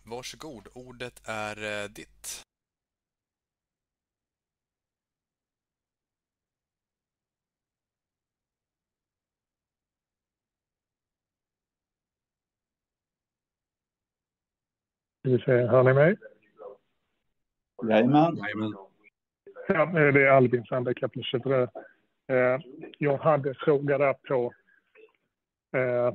Varsågod, 0.03 0.67
ordet 0.73 1.21
är 1.25 1.83
eh, 1.83 1.89
ditt. 1.89 2.45
Hör 15.45 15.83
ni 15.83 15.93
mig? 15.93 16.17
Jajamän. 17.83 18.37
Ja, 19.67 19.85
det 19.85 20.27
är 20.27 20.27
Albin 20.27 20.63
Sandberg, 20.65 20.95
Kepler 20.95 21.69
eh, 22.27 22.59
Jag 22.97 23.17
hade 23.17 23.53
fråga 23.53 23.97
där 23.97 24.13
på 24.13 24.53
eh, 25.77 26.13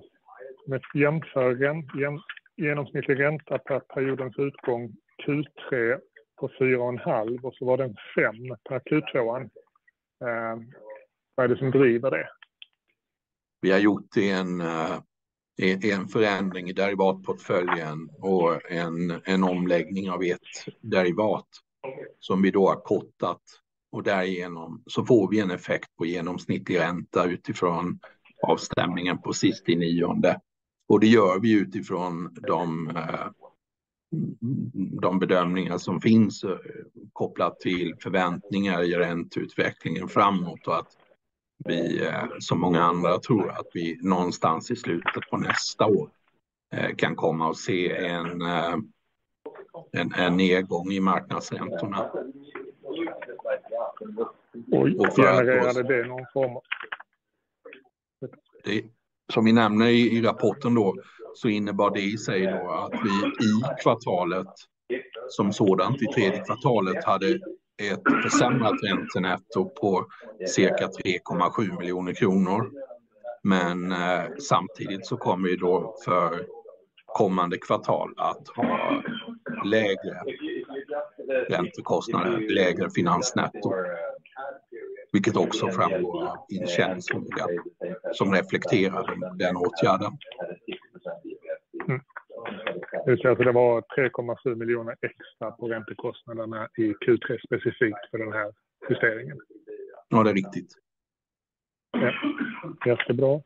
med 0.66 0.82
jämför 0.94 1.56
jäm, 2.00 2.20
genomsnittlig 2.56 3.20
ränta 3.20 3.58
per 3.58 3.80
periodens 3.80 4.38
utgång 4.38 4.92
Q3 5.26 5.98
på 6.36 6.48
4,5 6.48 7.42
och 7.42 7.54
så 7.54 7.64
var 7.64 7.76
den 7.76 7.96
5 8.14 8.34
per 8.68 8.78
Q2. 8.78 9.40
Eh, 10.20 10.58
vad 11.34 11.44
är 11.44 11.48
det 11.48 11.56
som 11.56 11.70
driver 11.70 12.10
det? 12.10 12.28
Vi 13.60 13.70
har 13.70 13.78
gjort 13.78 14.16
en 14.16 14.60
en 15.58 16.08
förändring 16.08 16.68
i 16.68 16.72
derivatportföljen 16.72 18.10
och 18.18 18.70
en, 18.70 19.20
en 19.24 19.44
omläggning 19.44 20.10
av 20.10 20.22
ett 20.22 20.38
derivat 20.80 21.48
som 22.18 22.42
vi 22.42 22.50
då 22.50 22.68
har 22.68 22.80
kortat 22.80 23.42
och 23.92 24.02
därigenom 24.02 24.82
så 24.86 25.04
får 25.04 25.30
vi 25.30 25.40
en 25.40 25.50
effekt 25.50 25.96
på 25.96 26.06
genomsnittlig 26.06 26.78
ränta 26.78 27.24
utifrån 27.24 27.98
avstämningen 28.42 29.18
på 29.18 29.32
sist 29.32 29.68
i 29.68 29.76
nionde. 29.76 30.40
Och 30.88 31.00
det 31.00 31.06
gör 31.06 31.40
vi 31.40 31.52
utifrån 31.52 32.34
de, 32.34 32.88
eh, 32.88 33.26
de 35.02 35.18
bedömningar 35.18 35.78
som 35.78 36.00
finns 36.00 36.44
eh, 36.44 36.58
kopplat 37.12 37.60
till 37.60 37.94
förväntningar 38.02 38.82
i 38.82 38.94
ränteutvecklingen 38.94 40.08
framåt 40.08 40.66
och 40.66 40.78
att 40.78 40.96
vi, 41.64 42.06
eh, 42.06 42.24
som 42.40 42.60
många 42.60 42.82
andra, 42.82 43.18
tror 43.18 43.50
att 43.50 43.66
vi 43.74 43.98
någonstans 44.02 44.70
i 44.70 44.76
slutet 44.76 45.30
på 45.30 45.36
nästa 45.36 45.86
år 45.86 46.10
eh, 46.74 46.94
kan 46.96 47.16
komma 47.16 47.50
att 47.50 47.56
se 47.56 47.96
en, 47.96 48.42
eh, 48.42 48.74
en, 49.92 50.14
en 50.14 50.36
nedgång 50.36 50.92
i 50.92 51.00
marknadsräntorna. 51.00 52.10
Och 54.72 55.16
genererade 55.16 55.82
det 55.82 56.08
någon 56.08 56.26
form 56.32 56.56
av... 56.56 56.62
Det, 58.64 58.84
som 59.32 59.44
vi 59.44 59.52
nämner 59.52 59.86
i, 59.86 60.16
i, 60.16 60.22
rapporten 60.22 60.74
då, 60.74 60.96
så 61.34 61.48
innebar 61.48 61.90
det 61.90 62.00
i 62.00 62.18
sig 62.18 62.46
då 62.46 62.70
att 62.70 62.92
vi 62.92 63.46
i 63.46 63.82
kvartalet 63.82 64.48
som 65.28 65.52
sådant, 65.52 66.02
i 66.02 66.06
tredje 66.06 66.44
kvartalet, 66.44 67.04
hade 67.04 67.40
ett 67.88 68.22
försämrat 68.22 68.82
räntenetto 68.82 69.68
på 69.68 70.06
cirka 70.46 70.86
3,7 70.86 71.78
miljoner 71.78 72.14
kronor. 72.14 72.70
Men 73.42 73.92
eh, 73.92 74.22
samtidigt 74.38 75.06
så 75.06 75.16
kommer 75.16 75.48
vi 75.48 75.56
då 75.56 75.96
för 76.04 76.46
kommande 77.06 77.58
kvartal 77.58 78.14
att 78.16 78.48
ha 78.56 79.02
lägre 79.64 80.22
räntekostnader, 81.48 82.54
lägre 82.54 82.90
finansnetto. 82.90 83.72
Vilket 85.12 85.36
också 85.36 85.68
framgår 85.68 86.26
av 86.26 86.36
intjäningsförmågan 86.48 87.48
som 88.12 88.34
reflekterar 88.34 89.36
den 89.38 89.56
åtgärden. 89.56 90.12
Mm. 93.06 93.18
Alltså 93.24 93.44
det 93.44 93.52
var 93.52 93.80
3,7 93.80 94.54
miljoner 94.54 94.96
extra 95.02 95.50
på 95.50 95.68
räntekostnaderna 95.68 96.68
i 96.78 96.92
Q3 96.92 97.38
specifikt 97.46 98.10
för 98.10 98.18
den 98.18 98.32
här 98.32 98.52
justeringen. 98.88 99.38
Ja, 100.08 100.22
det 100.22 100.30
är 100.30 100.34
riktigt. 100.34 100.74
Ja, 101.92 102.12
jättebra. 102.86 103.40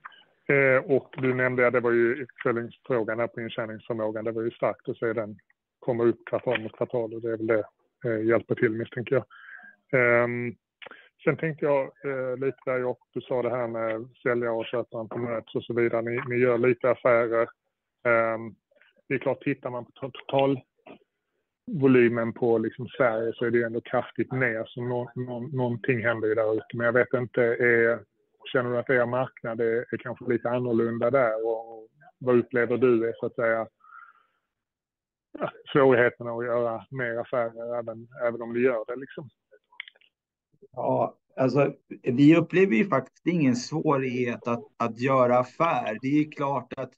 Eh, 0.49 0.97
och 0.97 1.15
du 1.17 1.35
nämnde 1.35 1.67
att 1.67 1.73
det 1.73 1.81
var 1.81 1.93
ju 1.93 2.23
uppföljningsfrågan 2.23 3.19
här 3.19 3.27
på 3.27 3.41
intjäningsförmågan. 3.41 4.25
Det 4.25 4.33
var 4.33 4.43
ju 4.43 4.51
starkt 4.51 4.89
att 4.89 4.99
se 4.99 5.13
den 5.13 5.39
komma 5.79 6.05
upp 6.05 6.25
kvartal 6.27 6.61
mot 6.61 6.77
kvartal 6.77 7.15
och 7.15 7.23
det 7.23 7.33
är 7.33 7.37
väl 7.37 7.47
det 7.47 7.65
eh, 8.05 8.25
hjälper 8.25 8.55
till 8.55 8.71
misstänker 8.71 9.15
jag. 9.15 9.25
Eh, 10.01 10.29
sen 11.25 11.37
tänkte 11.37 11.65
jag 11.65 11.83
eh, 11.83 12.37
lite 12.37 12.59
där 12.65 12.85
och 12.85 12.99
du 13.13 13.21
sa 13.21 13.43
det 13.43 13.51
här 13.51 13.69
med 13.69 14.09
säljare 14.23 14.51
och 14.51 14.67
köpare 14.67 15.09
på 15.09 15.19
möts 15.19 15.55
och 15.55 15.65
så 15.65 15.75
vidare. 15.75 16.03
Ni, 16.03 16.21
ni 16.29 16.37
gör 16.37 16.59
lite 16.59 16.91
affärer. 16.91 17.49
Det 19.09 19.15
är 19.15 19.19
klart, 19.19 19.43
tittar 19.43 19.71
man 19.71 19.85
på 19.85 19.91
totalvolymen 21.67 22.33
på 22.33 22.59
liksom 22.59 22.89
Sverige 22.89 23.33
så 23.35 23.45
är 23.45 23.51
det 23.51 23.63
ändå 23.63 23.81
kraftigt 23.81 24.33
ner. 24.33 24.65
Så 24.67 24.81
no, 24.83 25.11
no, 25.15 25.57
någonting 25.57 26.05
händer 26.05 26.29
ju 26.29 26.35
där 26.35 26.55
ute. 26.57 26.77
Men 26.77 26.87
jag 26.87 26.93
vet 26.93 27.15
inte, 27.15 27.43
är, 27.43 28.05
känner 28.53 28.71
du 28.71 28.79
att 28.79 28.91
er 28.91 29.07
marknad 29.07 29.61
är, 29.61 29.95
är 29.95 29.97
kanske 29.99 30.33
lite 30.33 30.51
annorlunda 30.51 31.11
där? 31.11 31.47
Och 31.47 31.89
vad 32.19 32.39
upplever 32.39 32.79
du 32.79 33.09
är 33.09 33.15
så 33.21 33.27
att 33.27 33.35
säga 33.35 33.67
ja, 35.39 35.51
svårigheterna 35.73 36.31
att 36.31 36.45
göra 36.45 36.87
mer 36.91 37.17
affärer 37.17 37.79
även, 37.79 38.09
även 38.23 38.43
om 38.43 38.53
du 38.55 38.65
gör 38.65 38.85
det 38.87 38.97
liksom? 38.97 39.29
Ja, 40.73 41.17
alltså, 41.37 41.75
vi 42.03 42.37
upplever 42.37 42.75
ju 42.75 42.89
faktiskt 42.89 43.27
ingen 43.27 43.57
svårighet 43.57 44.49
att, 44.49 44.65
att 44.77 45.01
göra 45.01 45.39
affär. 45.39 45.99
Det 46.03 46.09
är 46.09 46.33
klart 46.33 46.73
att 46.77 46.91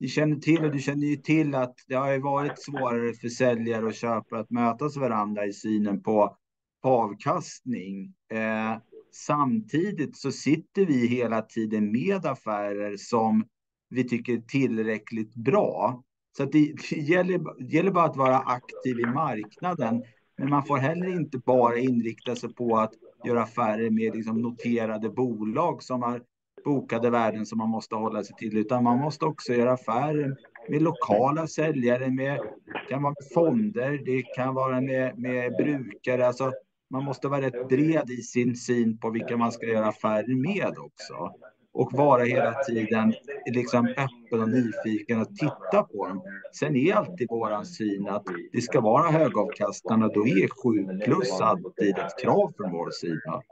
ni 0.00 0.08
känner 0.08 0.36
till 0.36 0.64
och 0.64 0.72
du 0.72 0.78
känner 0.78 1.06
ju 1.06 1.16
till 1.16 1.54
att 1.54 1.74
det 1.88 1.94
har 1.94 2.12
ju 2.12 2.18
varit 2.18 2.62
svårare 2.62 3.12
för 3.12 3.28
säljare 3.28 3.86
och 3.86 3.94
köpare 3.94 4.40
att 4.40 4.50
mötas 4.50 4.96
varandra 4.96 5.46
i 5.46 5.52
synen 5.52 6.02
på, 6.02 6.36
avkastning. 6.82 8.14
Eh, 8.32 8.76
samtidigt 9.12 10.16
så 10.16 10.32
sitter 10.32 10.86
vi 10.86 11.06
hela 11.06 11.42
tiden 11.42 11.92
med 11.92 12.26
affärer 12.26 12.96
som 12.96 13.44
vi 13.88 14.08
tycker 14.08 14.32
är 14.32 14.40
tillräckligt 14.40 15.34
bra. 15.34 16.02
Så 16.36 16.44
det, 16.44 16.74
det 16.90 16.96
gäller, 16.96 17.62
gäller 17.72 17.90
bara 17.90 18.04
att 18.04 18.16
vara 18.16 18.38
aktiv 18.38 19.00
i 19.00 19.06
marknaden. 19.06 20.02
Men 20.38 20.50
man 20.50 20.64
får 20.64 20.76
heller 20.76 21.16
inte 21.16 21.38
bara 21.38 21.78
inrikta 21.78 22.36
sig 22.36 22.54
på 22.54 22.76
att 22.76 22.92
göra 23.24 23.42
affärer 23.42 23.90
med 23.90 24.14
liksom 24.14 24.42
noterade 24.42 25.10
bolag 25.10 25.82
som 25.82 26.02
har 26.02 26.22
bokade 26.64 27.10
värden 27.10 27.46
som 27.46 27.58
man 27.58 27.68
måste 27.68 27.94
hålla 27.94 28.24
sig 28.24 28.36
till, 28.36 28.58
utan 28.58 28.84
man 28.84 28.98
måste 28.98 29.24
också 29.24 29.52
göra 29.52 29.72
affärer 29.72 30.36
med 30.68 30.82
lokala 30.82 31.46
säljare, 31.46 32.10
med, 32.10 32.40
det 32.66 32.88
kan 32.88 33.02
vara 33.02 33.14
med 33.18 33.32
fonder, 33.34 34.02
det 34.04 34.22
kan 34.22 34.54
vara 34.54 34.80
med, 34.80 35.18
med 35.18 35.56
brukare. 35.56 36.26
Alltså, 36.26 36.52
man 36.90 37.04
måste 37.04 37.28
vara 37.28 37.40
rätt 37.40 37.68
bred 37.68 38.10
i 38.10 38.22
sin 38.22 38.56
syn 38.56 38.98
på 38.98 39.10
vilka 39.10 39.36
man 39.36 39.52
ska 39.52 39.66
göra 39.66 39.86
affärer 39.86 40.34
med 40.34 40.78
också 40.78 41.34
och 41.72 41.92
vara 41.92 42.24
hela 42.24 42.54
tiden 42.54 43.14
liksom 43.46 43.86
öppen 43.86 44.40
och 44.42 44.48
nyfiken 44.48 45.20
och 45.20 45.28
titta 45.36 45.82
på 45.82 46.08
dem. 46.08 46.22
Sen 46.52 46.76
är 46.76 46.94
alltid 46.94 47.28
våran 47.30 47.66
syn 47.66 48.08
att 48.08 48.24
det 48.52 48.60
ska 48.60 48.80
vara 48.80 49.10
högavkastande 49.10 50.06
och 50.06 50.14
då 50.14 50.26
är 50.26 50.48
7 50.62 51.04
plus 51.04 51.40
alltid 51.40 51.98
ett 51.98 52.18
krav 52.22 52.52
från 52.56 52.72
vår 52.72 52.90
sida. 52.90 53.42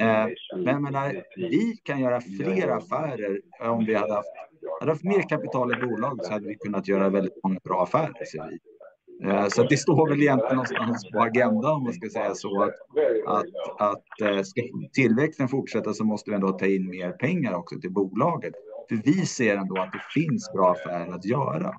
Eh, 0.00 0.28
men 0.56 0.66
jag 0.66 0.82
menar, 0.82 1.22
vi 1.36 1.76
kan 1.82 2.00
göra 2.00 2.20
fler 2.20 2.68
affärer 2.68 3.40
om 3.60 3.84
vi 3.84 3.94
hade 3.94 4.14
haft, 4.14 4.28
hade 4.80 4.92
haft 4.92 5.04
mer 5.04 5.22
kapital 5.28 5.72
i 5.72 5.76
bolag 5.76 6.24
så 6.24 6.32
hade 6.32 6.48
vi 6.48 6.54
kunnat 6.54 6.88
göra 6.88 7.08
väldigt 7.08 7.44
många 7.44 7.58
bra 7.64 7.82
affärer, 7.82 8.24
ser 8.24 8.48
vi. 8.50 8.58
Eh, 9.24 9.46
så 9.48 9.62
det 9.62 9.76
står 9.76 10.08
väl 10.08 10.22
egentligen 10.22 10.56
någonstans 10.56 11.10
på 11.10 11.20
agendan 11.20 11.72
om 11.72 11.84
man 11.84 11.92
ska 11.92 12.08
säga 12.08 12.34
så 12.34 12.62
att, 12.62 12.74
att, 13.26 13.46
att 13.78 14.20
eh, 14.20 14.42
ska 14.42 14.62
tillväxten 14.92 15.48
fortsätta 15.48 15.92
så 15.92 16.04
måste 16.04 16.30
vi 16.30 16.34
ändå 16.34 16.52
ta 16.52 16.66
in 16.66 16.90
mer 16.90 17.12
pengar 17.12 17.54
också 17.54 17.80
till 17.80 17.92
bolaget. 17.92 18.54
För 18.88 18.96
vi 18.96 19.26
ser 19.26 19.56
ändå 19.56 19.80
att 19.80 19.92
det 19.92 20.20
finns 20.20 20.52
bra 20.52 20.70
affärer 20.70 21.12
att 21.12 21.24
göra. 21.24 21.74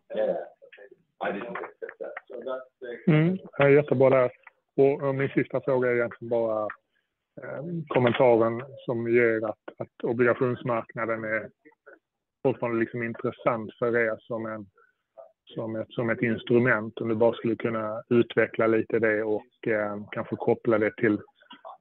Mm, 3.08 3.38
jättebra 3.76 4.10
där. 4.10 4.32
Och 4.78 5.16
min 5.16 5.30
sista 5.30 5.62
fråga 5.62 5.90
är 5.90 5.96
egentligen 5.96 6.30
bara 6.30 6.64
eh, 7.42 7.64
kommentaren 7.88 8.62
som 8.86 9.08
ger 9.08 9.46
att, 9.46 9.60
att 9.78 10.04
obligationsmarknaden 10.04 11.24
är 11.24 11.50
fortfarande 12.44 12.80
liksom 12.80 13.04
intressant 13.04 13.74
för 13.80 13.98
er 13.98 14.18
som 14.20 14.46
en 14.46 14.66
som 15.46 15.76
ett, 15.76 15.92
som 15.92 16.10
ett 16.10 16.22
instrument. 16.22 17.02
Om 17.02 17.08
du 17.08 17.16
bara 17.16 17.34
skulle 17.34 17.56
kunna 17.56 18.04
utveckla 18.10 18.68
lite 18.68 19.00
det 19.00 19.24
och 19.24 19.68
eh, 19.68 19.98
kanske 20.12 20.36
koppla 20.36 20.78
det 20.78 20.96
till 20.96 21.22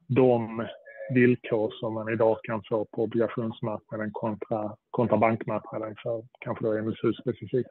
de 0.09 0.67
villkor 1.15 1.71
som 1.81 1.95
man 1.95 2.13
idag 2.13 2.39
kan 2.43 2.63
få 2.69 2.85
på 2.85 3.03
obligationsmarknaden 3.03 4.11
kontra, 4.13 4.77
kontra 4.91 5.17
bankmarknaden 5.17 5.95
för 6.03 6.25
kanske 6.41 6.65
då 6.65 6.83
MSU 6.83 7.13
specifikt. 7.13 7.71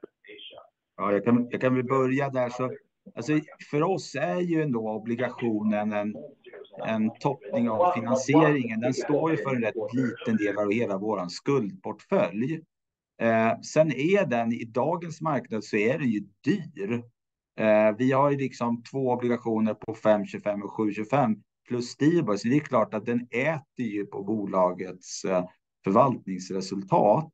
Ja, 0.98 1.12
jag 1.12 1.24
kan, 1.24 1.48
jag 1.52 1.62
kan 1.62 1.76
väl 1.76 1.84
börja 1.84 2.30
där. 2.30 2.50
Så, 2.50 2.72
alltså, 3.16 3.34
för 3.72 3.84
oss 3.84 4.16
är 4.16 4.40
ju 4.40 4.62
ändå 4.62 4.90
obligationen 4.90 5.94
en, 5.94 6.16
en 6.88 7.12
toppning 7.20 7.70
av 7.70 7.92
finansieringen. 7.94 8.80
Den 8.80 8.94
står 8.94 9.32
ju 9.32 9.38
för 9.38 9.56
en 9.56 9.62
rätt 9.62 9.94
liten 9.94 10.38
del 10.38 10.58
av 10.58 10.72
hela 10.72 10.98
vår 10.98 11.28
skuldportfölj. 11.28 12.62
Eh, 13.22 13.60
sen 13.62 13.92
är 13.92 14.26
den 14.26 14.54
i 14.54 14.66
dagens 14.66 15.22
marknad 15.22 15.64
så 15.64 15.78
är 15.78 16.00
den 16.00 16.10
ju 16.10 16.20
dyr. 16.44 17.04
Eh, 17.60 17.96
vi 17.98 18.12
har 18.12 18.32
ju 18.32 18.38
liksom 18.38 18.84
två 18.84 19.12
obligationer 19.12 19.74
på 19.74 19.94
5,25 19.94 20.62
och 20.62 20.72
7,25 20.72 21.36
plus 21.68 21.86
Stibor, 21.86 22.36
så 22.36 22.48
det 22.48 22.56
är 22.56 22.60
klart 22.60 22.94
att 22.94 23.06
den 23.06 23.28
äter 23.32 23.86
ju 23.86 24.06
på 24.06 24.24
bolagets 24.24 25.26
eh, 25.26 25.46
förvaltningsresultat. 25.84 27.34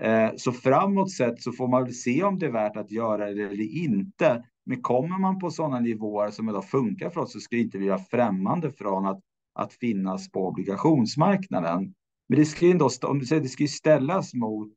Eh, 0.00 0.30
så 0.36 0.52
framåt 0.52 1.10
sett 1.10 1.42
så 1.42 1.52
får 1.52 1.68
man 1.68 1.84
väl 1.84 1.94
se 1.94 2.22
om 2.22 2.38
det 2.38 2.46
är 2.46 2.50
värt 2.50 2.76
att 2.76 2.90
göra 2.90 3.26
det 3.26 3.42
eller 3.42 3.84
inte. 3.84 4.44
Men 4.66 4.82
kommer 4.82 5.18
man 5.18 5.38
på 5.38 5.50
sådana 5.50 5.80
nivåer 5.80 6.30
som 6.30 6.48
idag 6.48 6.68
funkar 6.68 7.10
för 7.10 7.20
oss 7.20 7.32
så 7.32 7.40
ska 7.40 7.56
inte 7.56 7.78
vi 7.78 7.88
vara 7.88 7.98
främmande 7.98 8.72
från 8.72 9.06
att, 9.06 9.20
att 9.54 9.72
finnas 9.72 10.30
på 10.30 10.48
obligationsmarknaden. 10.48 11.94
Men 12.28 12.38
det 12.38 12.44
ska 12.44 12.66
ju 12.66 12.70
ändå, 12.70 12.90
om 13.02 13.18
du 13.18 13.26
säger, 13.26 13.42
det 13.42 13.48
ska 13.48 13.62
ju 13.62 13.68
ställas 13.68 14.34
mot 14.34 14.72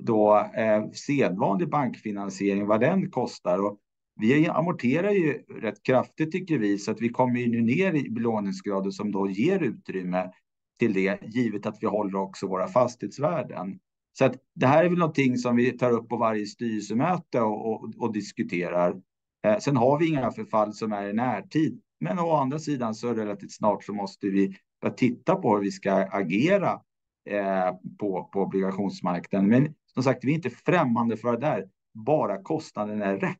då 0.00 0.50
eh, 0.56 0.90
sedvanlig 0.90 1.68
bankfinansiering, 1.68 2.66
vad 2.66 2.80
den 2.80 3.10
kostar. 3.10 3.58
Och 3.58 3.78
vi 4.20 4.48
amorterar 4.48 5.10
ju 5.10 5.32
rätt 5.60 5.82
kraftigt 5.82 6.32
tycker 6.32 6.58
vi, 6.58 6.78
så 6.78 6.90
att 6.90 7.00
vi 7.00 7.08
kommer 7.08 7.40
ju 7.40 7.48
nu 7.48 7.60
ner 7.60 7.94
i 7.94 8.10
belåningsgrader 8.10 8.90
som 8.90 9.12
då 9.12 9.30
ger 9.30 9.60
utrymme 9.60 10.32
till 10.78 10.92
det, 10.92 11.22
givet 11.22 11.66
att 11.66 11.78
vi 11.80 11.86
håller 11.86 12.18
också 12.18 12.46
våra 12.46 12.68
fastighetsvärden. 12.68 13.78
Så 14.18 14.24
att 14.24 14.36
det 14.54 14.66
här 14.66 14.84
är 14.84 14.88
väl 14.88 14.98
någonting 14.98 15.36
som 15.36 15.56
vi 15.56 15.78
tar 15.78 15.90
upp 15.90 16.08
på 16.08 16.16
varje 16.16 16.46
styrelsemöte 16.46 17.40
och, 17.40 17.72
och, 17.72 17.92
och 17.98 18.12
diskuterar. 18.12 19.02
Eh, 19.46 19.58
sen 19.58 19.76
har 19.76 19.98
vi 19.98 20.08
inga 20.08 20.30
förfall 20.30 20.74
som 20.74 20.92
är 20.92 21.08
i 21.08 21.12
närtid, 21.12 21.80
men 22.00 22.18
å 22.18 22.36
andra 22.36 22.58
sidan 22.58 22.94
så 22.94 23.14
relativt 23.14 23.52
snart 23.52 23.84
så 23.84 23.92
måste 23.92 24.26
vi 24.26 24.56
börja 24.82 24.94
titta 24.94 25.36
på 25.36 25.54
hur 25.54 25.62
vi 25.62 25.70
ska 25.70 25.92
agera 25.92 26.82
eh, 27.24 27.74
på, 27.98 28.24
på 28.32 28.40
obligationsmarknaden. 28.40 29.48
Men 29.48 29.74
som 29.94 30.02
sagt, 30.02 30.24
vi 30.24 30.30
är 30.30 30.34
inte 30.34 30.50
främmande 30.50 31.16
för 31.16 31.32
det 31.32 31.46
där, 31.46 31.68
bara 31.92 32.42
kostnaden 32.42 33.02
är 33.02 33.16
rätt. 33.16 33.38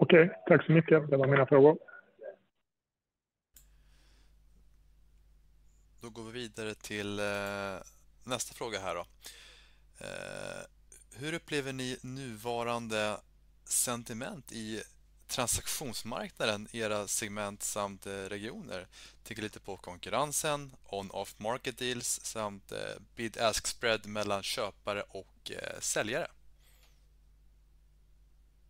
Okej, 0.00 0.24
okay, 0.24 0.36
tack 0.46 0.66
så 0.66 0.72
mycket. 0.72 1.10
Det 1.10 1.16
var 1.16 1.26
mina 1.26 1.46
frågor. 1.46 1.78
Då 6.00 6.10
går 6.10 6.22
vi 6.22 6.32
vidare 6.32 6.74
till 6.74 7.18
eh, 7.18 7.24
nästa 8.26 8.54
fråga 8.54 8.78
här 8.78 8.94
då. 8.94 9.04
Eh, 10.00 10.62
hur 11.20 11.34
upplever 11.34 11.72
ni 11.72 11.96
nuvarande 12.02 13.16
sentiment 13.64 14.52
i 14.52 14.80
transaktionsmarknaden, 15.30 16.68
era 16.72 17.06
segment 17.06 17.62
samt 17.62 18.06
eh, 18.06 18.12
regioner. 18.12 18.86
Tänker 19.24 19.42
lite 19.42 19.60
på 19.60 19.76
konkurrensen, 19.76 20.70
on-off 20.84 21.38
market 21.38 21.78
deals 21.78 22.20
samt 22.22 22.72
eh, 22.72 22.78
bid-ask 23.16 23.66
spread 23.66 24.06
mellan 24.06 24.42
köpare 24.42 25.02
och 25.08 25.50
eh, 25.50 25.80
säljare. 25.80 26.26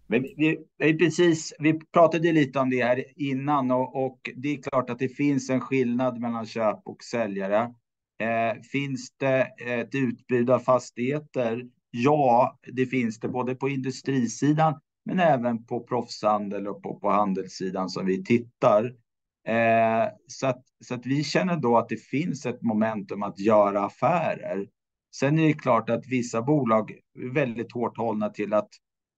Vi, 0.06 0.34
vi, 0.78 0.98
precis, 0.98 1.54
vi 1.58 1.80
pratade 1.92 2.32
lite 2.32 2.58
om 2.58 2.70
det 2.70 2.84
här 2.84 3.04
innan 3.16 3.70
och, 3.70 4.04
och, 4.04 4.30
det 4.36 4.48
är 4.48 4.62
klart 4.62 4.90
att 4.90 4.98
det 4.98 5.08
finns 5.08 5.50
en 5.50 5.60
skillnad 5.60 6.20
mellan 6.20 6.46
köp 6.46 6.80
och 6.84 7.04
säljare. 7.04 7.74
Eh, 8.20 8.62
finns 8.72 9.10
det 9.16 9.42
ett 9.66 9.94
utbud 9.94 10.50
av 10.50 10.58
fastigheter? 10.58 11.62
Ja, 11.90 12.58
det 12.72 12.86
finns 12.86 13.20
det 13.20 13.28
både 13.28 13.54
på 13.54 13.68
industrisidan 13.68 14.80
men 15.04 15.20
även 15.20 15.66
på 15.66 15.80
proffshandel 15.80 16.68
och 16.68 16.82
på, 16.82 17.00
på 17.00 17.10
handelssidan 17.10 17.88
som 17.88 18.06
vi 18.06 18.24
tittar. 18.24 18.84
Eh, 19.46 20.08
så, 20.26 20.46
att, 20.46 20.62
så 20.84 20.94
att 20.94 21.06
vi 21.06 21.24
känner 21.24 21.56
då 21.56 21.78
att 21.78 21.88
det 21.88 21.96
finns 21.96 22.46
ett 22.46 22.62
momentum 22.62 23.22
att 23.22 23.38
göra 23.38 23.84
affärer. 23.84 24.68
Sen 25.14 25.38
är 25.38 25.46
det 25.46 25.52
klart 25.52 25.90
att 25.90 26.06
vissa 26.06 26.42
bolag 26.42 26.90
är 26.90 27.34
väldigt 27.34 27.72
hårt 27.72 27.96
hållna 27.96 28.28
till 28.28 28.54
att 28.54 28.68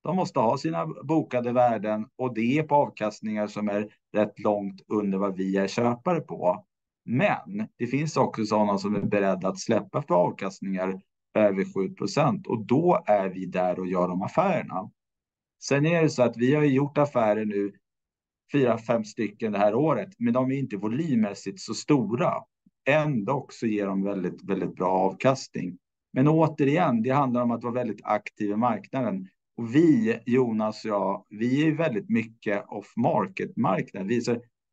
de 0.04 0.16
måste 0.16 0.40
ha 0.40 0.58
sina 0.58 0.86
bokade 0.86 1.52
värden 1.52 2.06
och 2.16 2.34
det 2.34 2.58
är 2.58 2.62
på 2.62 2.74
avkastningar 2.74 3.46
som 3.46 3.68
är 3.68 3.88
rätt 4.12 4.38
långt 4.38 4.82
under 4.88 5.18
vad 5.18 5.36
vi 5.36 5.56
är 5.56 5.66
köpare 5.66 6.20
på. 6.20 6.64
Men 7.04 7.68
det 7.78 7.86
finns 7.86 8.16
också 8.16 8.44
sådana 8.44 8.78
som 8.78 8.94
är 8.96 9.00
beredda 9.00 9.48
att 9.48 9.58
släppa 9.58 10.02
för 10.02 10.14
avkastningar 10.14 11.00
över 11.34 11.74
7 11.74 11.94
procent 11.94 12.46
och 12.46 12.66
då 12.66 13.02
är 13.06 13.28
vi 13.28 13.46
där 13.46 13.78
och 13.78 13.86
gör 13.86 14.08
de 14.08 14.22
affärerna. 14.22 14.90
Sen 15.68 15.86
är 15.86 16.02
det 16.02 16.10
så 16.10 16.22
att 16.22 16.36
vi 16.36 16.54
har 16.54 16.64
gjort 16.64 16.98
affärer 16.98 17.44
nu, 17.44 17.72
fyra, 18.52 18.78
fem 18.78 19.04
stycken 19.04 19.52
det 19.52 19.58
här 19.58 19.74
året, 19.74 20.08
men 20.18 20.32
de 20.32 20.50
är 20.50 20.56
inte 20.56 20.76
volymmässigt 20.76 21.60
så 21.60 21.74
stora. 21.74 22.32
Ändå 22.88 23.46
så 23.50 23.66
ger 23.66 23.86
de 23.86 24.02
väldigt, 24.04 24.44
väldigt 24.44 24.74
bra 24.74 24.90
avkastning. 24.90 25.78
Men 26.12 26.28
återigen, 26.28 27.02
det 27.02 27.10
handlar 27.10 27.42
om 27.42 27.50
att 27.50 27.62
vara 27.62 27.74
väldigt 27.74 28.00
aktiv 28.04 28.50
i 28.50 28.56
marknaden. 28.56 29.28
Och 29.56 29.74
vi, 29.74 30.18
Jonas 30.26 30.84
och 30.84 30.90
jag, 30.90 31.24
vi 31.28 31.66
är 31.68 31.72
väldigt 31.72 32.08
mycket 32.08 32.64
off 32.68 32.92
market 32.96 33.56
marknad. 33.56 34.06
Vi, 34.06 34.20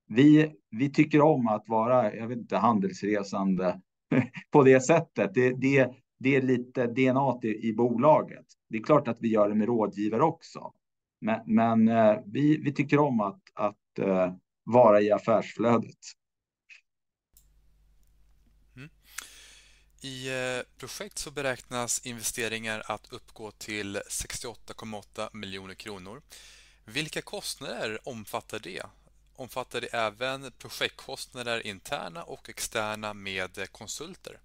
vi, 0.07 0.51
vi 0.71 0.89
tycker 0.89 1.21
om 1.21 1.47
att 1.47 1.63
vara, 1.67 2.15
jag 2.15 2.27
vet 2.27 2.37
inte, 2.37 2.57
handelsresande 2.57 3.81
på 4.51 4.63
det 4.63 4.81
sättet. 4.81 5.33
Det, 5.33 5.53
det, 5.53 5.91
det 6.19 6.35
är 6.35 6.41
lite 6.41 6.87
DNA 6.87 7.39
i, 7.43 7.69
i 7.69 7.73
bolaget. 7.73 8.45
Det 8.69 8.77
är 8.77 8.83
klart 8.83 9.07
att 9.07 9.17
vi 9.21 9.27
gör 9.27 9.49
det 9.49 9.55
med 9.55 9.67
rådgivare 9.67 10.23
också. 10.23 10.73
Men, 11.19 11.41
men 11.45 11.87
eh, 11.87 12.19
vi, 12.25 12.57
vi 12.57 12.73
tycker 12.73 12.99
om 12.99 13.19
att, 13.19 13.41
att 13.53 13.99
eh, 13.99 14.33
vara 14.63 15.01
i 15.01 15.11
affärsflödet. 15.11 15.97
Mm. 18.75 18.89
I 20.01 20.29
eh, 20.29 20.63
projekt 20.77 21.17
så 21.17 21.31
beräknas 21.31 22.05
investeringar 22.05 22.83
att 22.85 23.13
uppgå 23.13 23.51
till 23.51 23.97
68,8 23.97 25.29
miljoner 25.33 25.75
kronor. 25.75 26.21
Vilka 26.85 27.21
kostnader 27.21 27.99
omfattar 28.07 28.59
det? 28.59 28.83
Omfattar 29.35 29.81
det 29.81 29.87
även 29.87 30.51
projektkostnader 30.51 31.67
interna 31.67 32.23
och 32.23 32.49
externa 32.49 33.13
med 33.13 33.71
konsulter? 33.71 34.39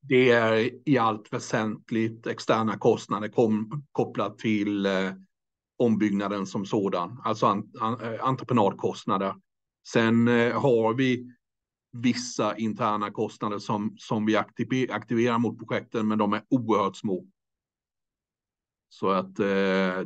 Det 0.00 0.30
är 0.30 0.70
i 0.88 0.98
allt 0.98 1.32
väsentligt 1.32 2.26
externa 2.26 2.78
kostnader 2.78 3.30
kopplat 3.92 4.38
till 4.38 4.86
eh, 4.86 5.12
ombyggnaden 5.78 6.46
som 6.46 6.66
sådan, 6.66 7.20
alltså 7.24 7.46
eh, 7.46 8.24
entreprenadkostnader. 8.26 9.34
Sen 9.88 10.28
eh, 10.28 10.60
har 10.60 10.94
vi 10.94 11.32
vissa 11.92 12.56
interna 12.56 13.10
kostnader 13.10 13.58
som 13.98 14.26
vi 14.26 14.36
aktiverar 14.90 15.38
mot 15.38 15.58
projekten, 15.58 16.08
men 16.08 16.18
de 16.18 16.32
är 16.32 16.42
oerhört 16.50 16.96
små. 16.96 17.26
Så 18.88 19.10
att 19.10 19.36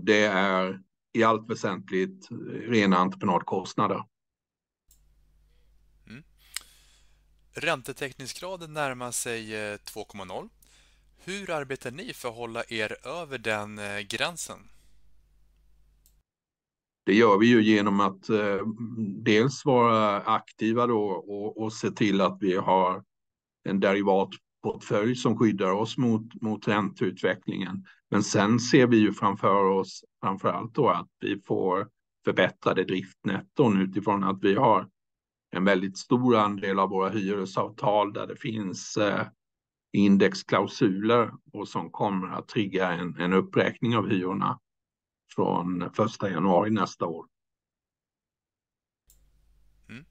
det 0.01 0.25
är 0.25 0.83
i 1.13 1.23
allt 1.23 1.51
väsentligt 1.51 2.29
rena 2.51 2.97
entreprenadkostnader. 2.97 4.05
Räntetäckningsgraden 7.55 8.75
närmar 8.75 9.11
sig 9.11 9.55
eh, 9.55 9.77
2,0. 9.77 10.49
Hur 11.25 11.51
arbetar 11.51 11.91
ni 11.91 12.13
för 12.13 12.29
att 12.29 12.35
hålla 12.35 12.63
er 12.69 13.07
över 13.07 13.39
den 13.39 13.79
eh, 13.79 13.99
gränsen? 13.99 14.59
Det 17.07 17.15
gör 17.15 17.39
vi 17.39 17.47
ju 17.47 17.63
genom 17.63 18.01
att 18.01 18.29
eh, 18.29 18.59
dels 19.25 19.65
vara 19.65 20.21
aktiva 20.21 20.87
då 20.87 21.07
och 21.57 21.73
se 21.73 21.91
till 21.91 22.21
att 22.21 22.39
vi 22.41 22.57
har 22.57 23.05
en 23.65 23.81
derivatportfölj 23.81 25.17
som 25.17 25.39
skyddar 25.39 25.71
oss 25.71 25.97
mot 26.41 26.69
ränteutvecklingen. 26.69 27.87
Men 28.11 28.23
sen 28.23 28.61
ser 28.61 28.87
vi 28.87 28.97
ju 28.97 29.13
framför 29.13 29.65
oss 29.65 30.05
framför 30.23 30.49
allt 30.49 30.75
då 30.75 30.89
att 30.89 31.09
vi 31.21 31.43
får 31.47 31.89
förbättrade 32.25 32.85
driftnetton 32.85 33.83
utifrån 33.83 34.25
att 34.25 34.39
vi 34.43 34.55
har 34.55 34.89
en 35.51 35.65
väldigt 35.65 35.99
stor 35.99 36.37
andel 36.37 36.79
av 36.79 36.89
våra 36.89 37.11
hyresavtal 37.11 38.13
där 38.13 38.27
det 38.27 38.37
finns 38.37 38.97
eh, 38.97 39.27
indexklausuler 39.93 41.31
och 41.53 41.69
som 41.69 41.91
kommer 41.91 42.29
att 42.29 42.49
trigga 42.49 42.93
en 42.93 43.33
uppräkning 43.33 43.97
av 43.97 44.09
hyrorna 44.09 44.61
från 45.35 45.83
1 45.83 45.93
januari 46.23 46.71
nästa 46.71 47.07
år. 47.07 47.27
Mm. 49.89 50.05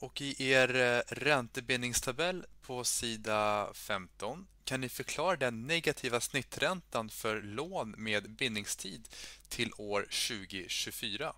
Och 0.00 0.20
i 0.20 0.50
er 0.52 0.74
eh, 0.76 1.14
räntebindningstabell 1.14 2.44
på 2.66 2.84
sida 2.84 3.68
15 3.74 4.46
kan 4.64 4.80
ni 4.80 4.88
förklara 4.88 5.36
den 5.36 5.66
negativa 5.66 6.20
snitträntan 6.20 7.08
för 7.08 7.42
lån 7.42 7.94
med 7.98 8.30
bindningstid 8.30 9.08
till 9.48 9.72
år 9.78 10.00
2024? 10.02 11.34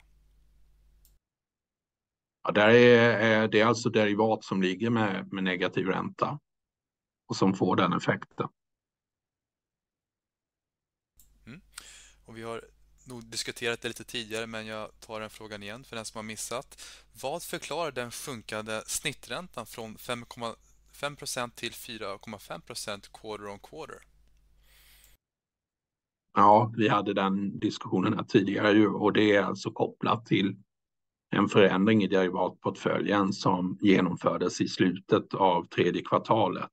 Ja, 2.46 2.52
där 2.52 2.68
är 2.68 3.48
det 3.48 3.62
alltså 3.62 3.90
derivat 3.90 4.44
som 4.44 4.62
ligger 4.62 4.90
med 4.90 5.28
negativ 5.32 5.86
ränta 5.86 6.38
och 7.28 7.36
som 7.36 7.54
får 7.54 7.76
den 7.76 7.92
effekten. 7.92 8.48
Och 12.24 12.36
vi 12.36 12.42
har 12.42 12.64
nog 13.04 13.24
diskuterat 13.24 13.80
det 13.80 13.88
lite 13.88 14.04
tidigare, 14.04 14.46
men 14.46 14.66
jag 14.66 15.00
tar 15.00 15.20
den 15.20 15.30
frågan 15.30 15.62
igen 15.62 15.84
för 15.84 15.96
den 15.96 16.04
som 16.04 16.18
har 16.18 16.22
missat. 16.22 16.82
Vad 17.22 17.42
förklarar 17.42 17.92
den 17.92 18.10
sjunkande 18.10 18.82
snitträntan 18.86 19.66
från 19.66 19.96
5,5% 19.96 21.50
till 21.54 21.72
4,5% 21.72 23.20
quarter 23.20 23.48
on 23.48 23.58
quarter? 23.58 23.98
Ja, 26.34 26.72
vi 26.76 26.88
hade 26.88 27.14
den 27.14 27.58
diskussionen 27.58 28.14
här 28.14 28.24
tidigare 28.24 28.86
och 28.86 29.12
det 29.12 29.36
är 29.36 29.42
alltså 29.42 29.70
kopplat 29.70 30.26
till 30.26 30.56
en 31.30 31.48
förändring 31.48 32.02
i 32.02 32.06
derivatportföljen 32.06 33.32
som 33.32 33.78
genomfördes 33.80 34.60
i 34.60 34.68
slutet 34.68 35.34
av 35.34 35.64
tredje 35.64 36.02
kvartalet 36.02 36.70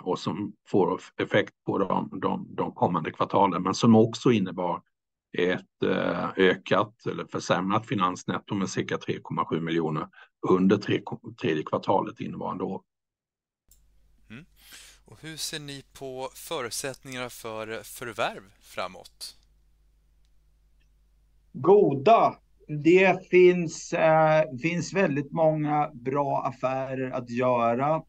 och 0.00 0.18
som 0.18 0.52
får 0.68 1.00
effekt 1.16 1.54
på 1.66 1.78
de 2.56 2.72
kommande 2.74 3.10
kvartalen, 3.10 3.62
men 3.62 3.74
som 3.74 3.96
också 3.96 4.32
innebar 4.32 4.82
ett 5.38 5.82
ökat 6.36 7.06
eller 7.06 7.24
försämrat 7.24 7.86
finansnetto 7.86 8.54
med 8.54 8.70
cirka 8.70 8.96
3,7 8.96 9.60
miljoner 9.60 10.08
under 10.48 10.76
tredje 11.40 11.62
kvartalet 11.62 12.20
innevarande 12.20 12.64
år. 12.64 12.82
Och 15.04 15.20
hur 15.20 15.36
ser 15.36 15.60
ni 15.60 15.84
på 15.98 16.28
förutsättningarna 16.34 17.30
för 17.30 17.82
förvärv 17.82 18.42
framåt? 18.60 19.36
Goda. 21.52 22.38
Det 22.68 23.04
eh, 23.04 23.18
finns 24.62 24.92
väldigt 24.92 25.32
många 25.32 25.90
bra 25.94 26.42
affärer 26.46 27.10
att 27.10 27.30
göra. 27.30 28.02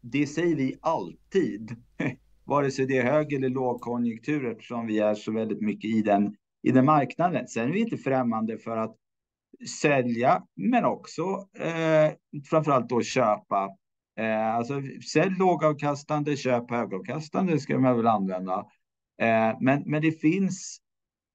Det 0.00 0.26
säger 0.26 0.56
vi 0.56 0.74
alltid, 0.80 1.76
vare 2.44 2.70
sig 2.70 2.86
det 2.86 2.98
är 2.98 3.04
hög- 3.04 3.32
eller 3.32 3.48
lågkonjunktur, 3.48 4.46
eftersom 4.46 4.86
vi 4.86 4.98
är 4.98 5.14
så 5.14 5.32
väldigt 5.32 5.60
mycket 5.60 5.90
i 5.90 6.02
den 6.72 6.84
marknaden. 6.84 7.46
Sen 7.48 7.68
är 7.68 7.72
vi 7.72 7.80
inte 7.80 7.96
främmande 7.96 8.58
för 8.58 8.76
att 8.76 8.96
sälja, 9.80 10.42
men 10.54 10.84
också 10.84 11.22
eh, 11.58 12.12
framför 12.50 12.72
allt 12.72 12.88
då 12.88 13.02
köpa. 13.02 13.68
Eh, 14.18 14.54
alltså 14.54 14.82
sälj 15.12 15.36
lågavkastande, 15.38 16.36
köp 16.36 16.70
högavkastande 16.70 17.58
ska 17.58 17.78
man 17.78 17.96
väl 17.96 18.06
använda. 18.06 18.66
Men 19.60 20.02
det 20.02 20.20
finns 20.20 20.80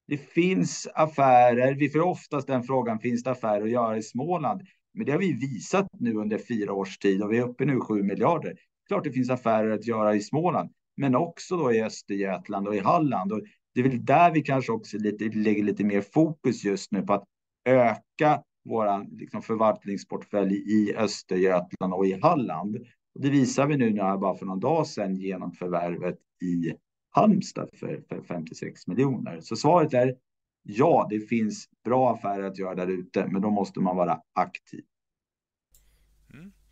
det 0.07 0.17
finns 0.17 0.87
affärer. 0.95 1.75
Vi 1.75 1.89
får 1.89 2.01
oftast 2.01 2.47
den 2.47 2.63
frågan: 2.63 2.99
finns 2.99 3.23
det 3.23 3.31
affärer 3.31 3.63
att 3.63 3.69
göra 3.69 3.97
i 3.97 4.01
Småland? 4.01 4.61
Men 4.93 5.05
det 5.05 5.11
har 5.11 5.19
vi 5.19 5.33
visat 5.33 5.87
nu 5.99 6.13
under 6.13 6.37
fyra 6.37 6.73
års 6.73 6.97
tid 6.97 7.21
och 7.21 7.31
vi 7.31 7.37
är 7.37 7.43
uppe 7.43 7.65
nu 7.65 7.77
i 7.77 7.79
7 7.79 8.03
miljarder. 8.03 8.55
Klart 8.87 9.03
det 9.03 9.11
finns 9.11 9.29
affärer 9.29 9.71
att 9.71 9.85
göra 9.85 10.15
i 10.15 10.19
Småland, 10.19 10.69
men 10.97 11.15
också 11.15 11.57
då 11.57 11.73
i 11.73 11.83
Östergötland 11.83 12.67
och 12.67 12.75
i 12.75 12.79
Halland. 12.79 13.31
Och 13.31 13.41
det 13.73 13.79
är 13.79 13.89
väl 13.89 14.05
där 14.05 14.31
vi 14.31 14.41
kanske 14.41 14.71
också 14.71 14.97
lägger 14.97 15.63
lite 15.63 15.83
mer 15.83 16.01
fokus 16.01 16.63
just 16.63 16.91
nu 16.91 17.01
på 17.01 17.13
att 17.13 17.23
öka 17.65 18.43
vår 18.69 19.17
liksom, 19.19 19.41
förvaltningsportfölj 19.41 20.55
i 20.55 20.95
Östergötland 20.95 21.93
och 21.93 22.05
i 22.05 22.19
Halland. 22.21 22.75
Och 23.15 23.21
det 23.21 23.29
visar 23.29 23.67
vi 23.67 23.77
nu 23.77 23.93
bara 23.93 24.35
för 24.35 24.45
någon 24.45 24.59
dag 24.59 24.87
sedan 24.87 25.15
genom 25.15 25.51
förvärvet 25.51 26.17
i 26.43 26.73
Halmstad 27.13 27.69
för 27.73 28.23
56 28.27 28.87
miljoner. 28.87 29.41
Så 29.41 29.55
svaret 29.55 29.93
är 29.93 30.15
ja, 30.63 31.07
det 31.09 31.19
finns 31.19 31.69
bra 31.85 32.13
affärer 32.13 32.43
att 32.43 32.57
göra 32.57 32.75
där 32.75 32.87
ute, 32.87 33.27
men 33.27 33.41
då 33.41 33.49
måste 33.49 33.79
man 33.79 33.95
vara 33.95 34.21
aktiv. 34.33 34.83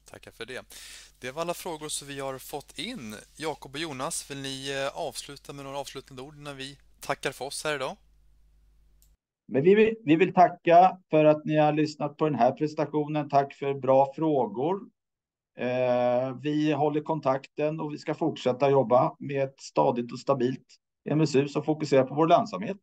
Tackar 0.06 0.32
för 0.32 0.46
det. 0.46 0.66
Det 1.20 1.32
var 1.32 1.42
alla 1.42 1.54
frågor 1.54 1.90
som 1.90 2.08
vi 2.08 2.20
har 2.20 2.38
fått 2.38 2.80
in. 2.80 3.16
Jakob 3.38 3.76
och 3.76 3.80
Jonas, 3.80 4.32
vill 4.32 4.38
ni 4.38 4.90
avsluta 4.94 5.54
med 5.54 5.66
några 5.66 5.78
avslutande 5.78 6.22
ord 6.22 6.38
när 6.38 6.54
vi 6.54 6.78
tackar 7.00 7.32
för 7.32 7.46
oss 7.46 7.64
här 7.64 7.76
idag? 7.76 7.98
Men 9.48 9.64
vi 9.64 10.16
vill 10.16 10.34
tacka 10.34 10.98
för 11.10 11.26
att 11.26 11.46
ni 11.46 11.58
har 11.58 11.74
lyssnat 11.74 12.18
på 12.18 12.26
den 12.26 12.36
här 12.36 12.52
presentationen. 12.52 13.30
Tack 13.30 13.54
för 13.54 13.74
bra 13.74 14.14
frågor. 14.16 14.80
Eh, 15.60 16.36
vi 16.42 16.72
håller 16.72 17.02
kontakten 17.02 17.80
och 17.80 17.94
vi 17.94 17.98
ska 17.98 18.14
fortsätta 18.14 18.70
jobba 18.70 19.16
med 19.20 19.44
ett 19.44 19.62
stadigt 19.62 20.12
och 20.12 20.20
stabilt 20.20 20.66
MSU,- 21.10 21.48
som 21.50 21.64
fokuserar 21.64 22.04
på 22.04 22.16
vår 22.16 22.28
lönsamhet. 22.28 22.78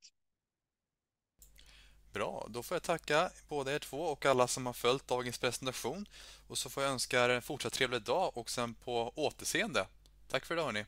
Bra, 2.12 2.46
då 2.50 2.62
får 2.62 2.74
jag 2.74 2.82
tacka 2.82 3.30
både 3.48 3.74
er 3.74 3.78
två 3.78 4.00
och 4.00 4.26
alla 4.26 4.46
som 4.46 4.66
har 4.66 4.72
följt 4.72 5.08
dagens 5.08 5.38
presentation. 5.38 6.06
Och 6.48 6.58
så 6.58 6.70
får 6.70 6.82
jag 6.82 6.92
önska 6.92 7.24
er 7.24 7.28
en 7.28 7.42
fortsatt 7.42 7.72
trevlig 7.72 8.02
dag 8.02 8.38
och 8.38 8.50
sen 8.50 8.74
på 8.74 9.12
återseende. 9.16 9.86
Tack 10.28 10.44
för 10.44 10.54
idag, 10.54 10.64
hörni. 10.64 10.84